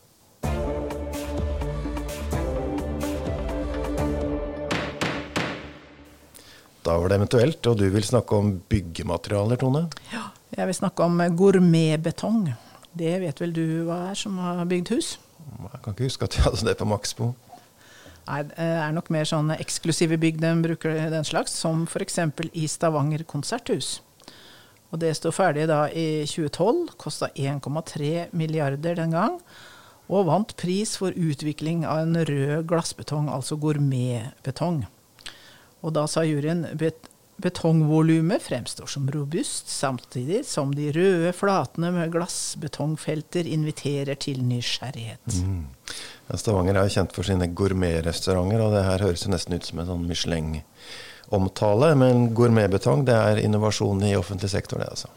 Da 6.84 6.96
var 6.96 7.08
det 7.08 7.16
eventuelt, 7.20 7.64
og 7.68 7.80
du 7.80 7.86
vil 7.92 8.04
snakke 8.04 8.36
om 8.36 8.54
byggematerialer, 8.68 9.56
Tone? 9.60 9.86
Ja, 10.12 10.28
jeg 10.56 10.68
vil 10.68 10.76
snakke 10.76 11.08
om 11.08 11.20
gourmetbetong. 11.36 12.50
Det 12.92 13.16
vet 13.24 13.40
vel 13.40 13.52
du 13.56 13.66
hva 13.88 14.10
er 14.10 14.18
som 14.18 14.36
har 14.42 14.64
bygd 14.68 14.92
hus? 14.96 15.14
Jeg 15.60 15.80
kan 15.84 15.96
ikke 15.96 16.08
huske 16.08 16.28
at 16.28 16.36
jeg 16.36 16.44
hadde 16.48 16.68
det 16.68 16.76
på 16.80 16.88
Maxbo. 16.88 17.32
Nei, 18.30 18.44
det 18.46 18.54
er 18.62 18.92
nok 18.94 19.08
mer 19.10 19.26
sånne 19.26 19.56
eksklusive 19.58 20.14
bygg 20.22 20.38
de 20.38 20.52
bruker 20.62 21.00
den 21.10 21.26
slags, 21.26 21.56
som 21.58 21.82
f.eks. 21.88 22.20
i 22.54 22.68
Stavanger 22.70 23.24
konserthus. 23.26 23.98
Og 24.90 25.02
det 25.02 25.12
sto 25.18 25.32
ferdig 25.34 25.66
da 25.70 25.84
i 25.90 26.22
2012, 26.30 26.94
kosta 26.98 27.30
1,3 27.34 28.30
milliarder 28.34 28.98
den 28.98 29.14
gang, 29.14 29.38
og 30.10 30.26
vant 30.26 30.54
pris 30.58 30.96
for 30.98 31.14
utvikling 31.14 31.84
av 31.86 32.04
en 32.04 32.18
rød 32.26 32.66
glassbetong, 32.70 33.28
altså 33.30 33.58
gourmetbetong. 33.62 34.82
Og 35.80 35.94
da 35.96 36.06
sa 36.10 36.26
juryen 36.26 36.66
bet 36.78 37.06
betongvolumet 37.40 38.42
fremstår 38.42 38.90
som 38.90 39.06
robust, 39.10 39.70
samtidig 39.72 40.42
som 40.44 40.74
de 40.76 40.90
røde 40.92 41.32
flatene 41.32 41.88
med 41.94 42.12
glassbetongfelter 42.12 43.48
inviterer 43.48 44.18
til 44.20 44.42
nysgjerrighet. 44.44 45.38
Mm. 45.40 45.62
Stavanger 46.38 46.76
er 46.76 46.86
jo 46.86 46.94
kjent 46.98 47.16
for 47.16 47.26
sine 47.26 47.48
gourmetrestauranter, 47.56 48.62
og 48.62 48.76
det 48.76 48.84
her 48.86 49.06
høres 49.06 49.24
jo 49.26 49.32
nesten 49.32 49.56
ut 49.56 49.66
som 49.66 49.80
en 49.82 49.88
sånn 49.88 50.06
Michelin-omtale. 50.06 51.94
Men 51.98 52.28
gourmetbetong, 52.36 53.06
det 53.08 53.16
er 53.16 53.42
innovasjon 53.42 54.04
i 54.06 54.14
offentlig 54.18 54.52
sektor, 54.52 54.82
det 54.82 54.92
altså? 54.92 55.10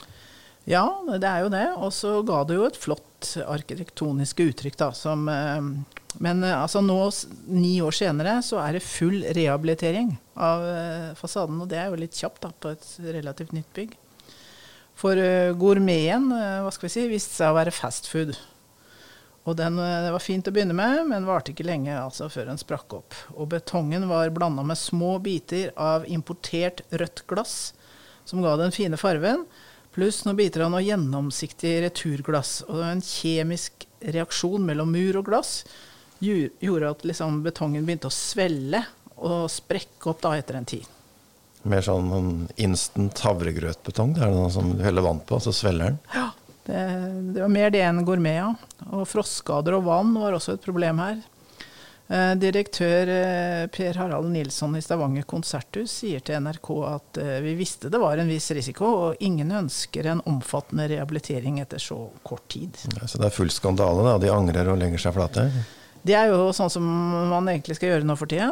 Ja, 0.69 0.85
det 1.19 1.27
er 1.27 1.43
jo 1.43 1.51
det. 1.51 1.65
Og 1.75 1.91
så 1.95 2.19
ga 2.25 2.43
det 2.47 2.57
jo 2.57 2.67
et 2.67 2.79
flott 2.79 3.33
arkitektonisk 3.43 4.43
uttrykk, 4.45 4.77
da. 4.79 4.91
Som, 4.95 5.27
eh, 5.31 5.59
men 6.23 6.43
eh, 6.43 6.55
altså 6.55 6.83
nå, 6.83 6.99
ni 7.51 7.75
år 7.83 7.95
senere, 7.95 8.37
så 8.45 8.61
er 8.63 8.77
det 8.77 8.85
full 8.87 9.21
rehabilitering 9.35 10.13
av 10.39 10.63
eh, 10.69 11.09
fasaden. 11.19 11.59
Og 11.59 11.69
det 11.71 11.81
er 11.81 11.91
jo 11.91 11.99
litt 11.99 12.15
kjapt 12.15 12.45
da, 12.45 12.53
på 12.55 12.71
et 12.71 12.87
relativt 13.09 13.53
nytt 13.55 13.69
bygg. 13.75 13.99
For 15.03 15.17
gourmeten, 15.57 16.27
hva 16.29 16.69
skal 16.71 16.85
vi 16.85 16.91
si, 16.93 17.03
viste 17.09 17.33
seg 17.33 17.49
å 17.49 17.55
være 17.57 17.71
fastfood. 17.73 18.35
Og 19.43 19.57
den, 19.59 19.79
eh, 19.79 20.01
det 20.05 20.11
var 20.15 20.23
fint 20.23 20.47
å 20.47 20.53
begynne 20.55 20.75
med, 20.77 21.03
men 21.09 21.27
varte 21.27 21.51
ikke 21.51 21.67
lenge 21.67 21.95
altså, 21.99 22.29
før 22.31 22.47
den 22.51 22.61
sprakk 22.61 22.95
opp. 22.99 23.17
Og 23.35 23.49
betongen 23.51 24.07
var 24.07 24.31
blanda 24.35 24.63
med 24.63 24.79
små 24.79 25.17
biter 25.23 25.73
av 25.75 26.07
importert 26.07 26.81
rødt 26.91 27.25
glass, 27.27 27.73
som 28.25 28.41
ga 28.43 28.55
den 28.57 28.71
fine 28.71 28.97
farven, 28.99 29.45
pluss 29.93 30.23
noen 30.25 30.39
biter 30.39 30.63
av 30.65 30.71
noe 30.73 30.83
gjennomsiktig 30.83 31.75
returglass. 31.83 32.61
Og 32.69 32.79
en 32.87 33.03
kjemisk 33.03 33.85
reaksjon 34.15 34.63
mellom 34.65 34.91
mur 34.95 35.19
og 35.19 35.27
glass 35.27 35.61
gjorde 36.23 36.89
at 36.89 37.03
liksom, 37.03 37.41
betongen 37.43 37.83
begynte 37.85 38.07
å 38.07 38.15
svelle 38.15 38.85
og 39.19 39.49
sprekke 39.51 40.11
opp 40.11 40.23
da 40.23 40.37
etter 40.39 40.57
en 40.57 40.67
tid. 40.67 40.87
Mer 41.67 41.83
sånn 41.83 42.47
instant 42.59 43.19
havregrøtbetong? 43.23 44.15
Det 44.15 44.23
er 44.23 44.31
noe 44.31 44.49
som 44.51 44.71
du 44.71 44.81
heller 44.83 45.03
vann 45.05 45.21
på, 45.23 45.39
så 45.43 45.53
svelger 45.55 45.93
den? 45.93 45.99
Ja, 46.15 46.29
det, 46.65 46.81
det, 47.33 47.41
var 47.41 47.51
mer 47.51 47.69
det 47.73 47.83
enn 47.83 48.03
gourmet, 48.07 48.39
ja. 48.39 48.49
Og 48.93 49.07
frostskader 49.09 49.75
og 49.77 49.87
vann 49.87 50.13
var 50.15 50.35
også 50.37 50.55
et 50.57 50.65
problem 50.65 51.01
her. 51.03 51.21
Eh, 52.07 52.31
direktør 52.35 53.07
eh, 53.07 53.67
Per 53.67 53.93
Harald 53.97 54.27
Nilsson 54.29 54.75
i 54.75 54.81
Stavanger 54.83 55.23
konserthus 55.23 55.93
sier 56.01 56.19
til 56.19 56.41
NRK 56.43 56.67
at 56.85 57.19
eh, 57.23 57.37
vi 57.45 57.53
visste 57.55 57.87
det 57.89 58.01
var 58.01 58.19
en 58.19 58.27
viss 58.29 58.51
risiko, 58.51 58.89
og 59.05 59.23
ingen 59.23 59.53
ønsker 59.55 60.11
en 60.11 60.21
omfattende 60.29 60.89
rehabilitering 60.91 61.61
etter 61.63 61.79
så 61.81 61.97
kort 62.27 62.45
tid. 62.51 62.75
Ja, 62.99 63.07
så 63.07 63.21
det 63.21 63.29
er 63.29 63.37
full 63.37 63.53
skandale, 63.55 64.03
da? 64.05 64.17
De 64.19 64.33
angrer 64.33 64.69
og 64.73 64.77
legger 64.83 65.01
seg 65.01 65.15
flate? 65.15 65.47
Det 66.03 66.17
er 66.19 66.33
jo 66.33 66.51
sånn 66.51 66.69
som 66.69 66.83
man 67.31 67.47
egentlig 67.47 67.79
skal 67.79 67.93
gjøre 67.93 68.05
nå 68.05 68.17
for 68.19 68.27
tida, 68.27 68.51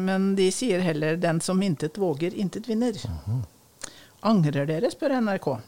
men 0.00 0.30
de 0.38 0.48
sier 0.48 0.80
heller 0.80 1.20
'den 1.20 1.42
som 1.44 1.60
intet 1.62 1.98
våger, 2.00 2.32
intet 2.32 2.66
vinner'. 2.66 2.96
Mm 3.06 3.18
-hmm. 3.26 3.42
Angrer 4.20 4.66
dere, 4.66 4.90
spør 4.90 5.20
NRK. 5.20 5.58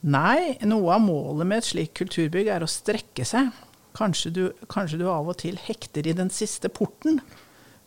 Nei, 0.00 0.56
noe 0.64 0.94
av 0.96 1.04
målet 1.04 1.44
med 1.48 1.60
et 1.60 1.68
slikt 1.68 1.98
kulturbygg 2.00 2.48
er 2.54 2.64
å 2.64 2.70
strekke 2.70 3.26
seg. 3.28 3.52
Kanskje 3.96 4.32
du, 4.32 4.42
kanskje 4.70 5.00
du 5.00 5.06
av 5.10 5.28
og 5.28 5.40
til 5.42 5.58
hekter 5.60 6.06
i 6.08 6.16
den 6.16 6.30
siste 6.32 6.70
porten. 6.72 7.20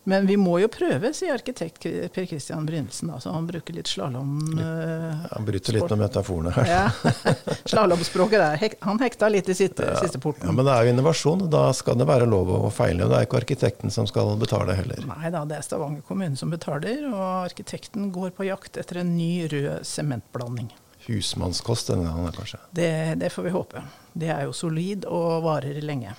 Men 0.04 0.26
vi 0.28 0.34
må 0.36 0.58
jo 0.60 0.68
prøve, 0.68 1.14
sier 1.16 1.32
arkitekt 1.32 1.86
Per 2.12 2.26
Christian 2.28 2.66
Brynildsen. 2.68 3.08
Altså, 3.08 3.32
han 3.32 3.46
bruker 3.48 3.72
litt 3.72 3.88
slalåm... 3.88 4.34
Uh, 4.52 5.24
han 5.30 5.48
bryter 5.48 5.78
litt 5.78 5.88
med 5.94 6.02
metaforene 6.02 6.52
her. 6.52 6.68
ja. 6.68 7.14
Slalåmspråket 7.72 8.36
der. 8.36 8.76
Han 8.84 9.00
hekta 9.00 9.32
litt 9.32 9.48
i 9.48 9.56
siste, 9.56 9.88
ja. 9.88 9.96
siste 10.04 10.20
porten. 10.20 10.50
Ja, 10.50 10.52
Men 10.52 10.68
det 10.68 10.76
er 10.76 10.84
jo 10.84 10.92
innovasjon, 10.92 11.46
da 11.50 11.64
skal 11.74 11.96
det 11.98 12.06
være 12.12 12.28
lov 12.28 12.52
å 12.52 12.68
feile. 12.68 13.08
Og 13.08 13.14
det 13.14 13.22
er 13.22 13.30
ikke 13.30 13.40
arkitekten 13.40 13.96
som 13.96 14.06
skal 14.06 14.36
betale 14.38 14.76
heller. 14.76 15.00
Nei 15.08 15.32
da, 15.32 15.46
det 15.48 15.62
er 15.62 15.66
Stavanger 15.66 16.04
kommune 16.04 16.36
som 16.36 16.52
betaler. 16.52 17.08
Og 17.08 17.26
arkitekten 17.48 18.12
går 18.12 18.36
på 18.36 18.50
jakt 18.52 18.76
etter 18.84 19.00
en 19.00 19.16
ny 19.16 19.48
rød 19.48 19.88
sementblanding 19.88 20.68
husmannskost 21.08 21.92
denne 21.92 22.10
gangen, 22.10 22.32
kanskje? 22.32 22.60
Det, 22.70 23.14
det, 23.20 23.30
får 23.30 23.42
vi 23.42 23.54
håpe. 23.54 23.82
Det 24.12 24.30
er 24.32 24.44
jo 24.46 24.54
solid 24.56 25.06
og 25.10 25.42
varer 25.44 25.80
lenge. 25.84 26.14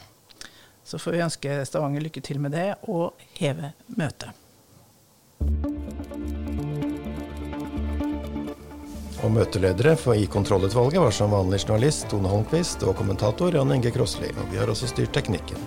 Så 0.85 0.99
får 1.01 1.15
vi 1.15 1.23
ønske 1.25 1.59
Stavanger 1.65 2.03
lykke 2.05 2.21
til 2.21 2.39
med 2.41 2.53
det, 2.53 2.67
og 2.87 3.17
heve 3.39 3.73
møtet. 3.97 4.29
Og 9.25 9.31
møteledere 9.33 9.95
for 9.97 10.13
i 10.13 10.27
kontrollutvalget 10.29 11.01
var 11.01 11.13
som 11.15 11.33
vanlig 11.33 11.63
journalist 11.63 12.05
Tone 12.11 12.29
Holmquist 12.29 12.85
og 12.85 12.97
kommentator 12.99 13.57
Jan 13.57 13.73
Inge 13.73 13.93
Krosli. 13.95 14.29
Og 14.37 14.51
vi 14.51 14.61
har 14.61 14.69
også 14.69 14.91
styrt 14.91 15.15
teknikken. 15.17 15.57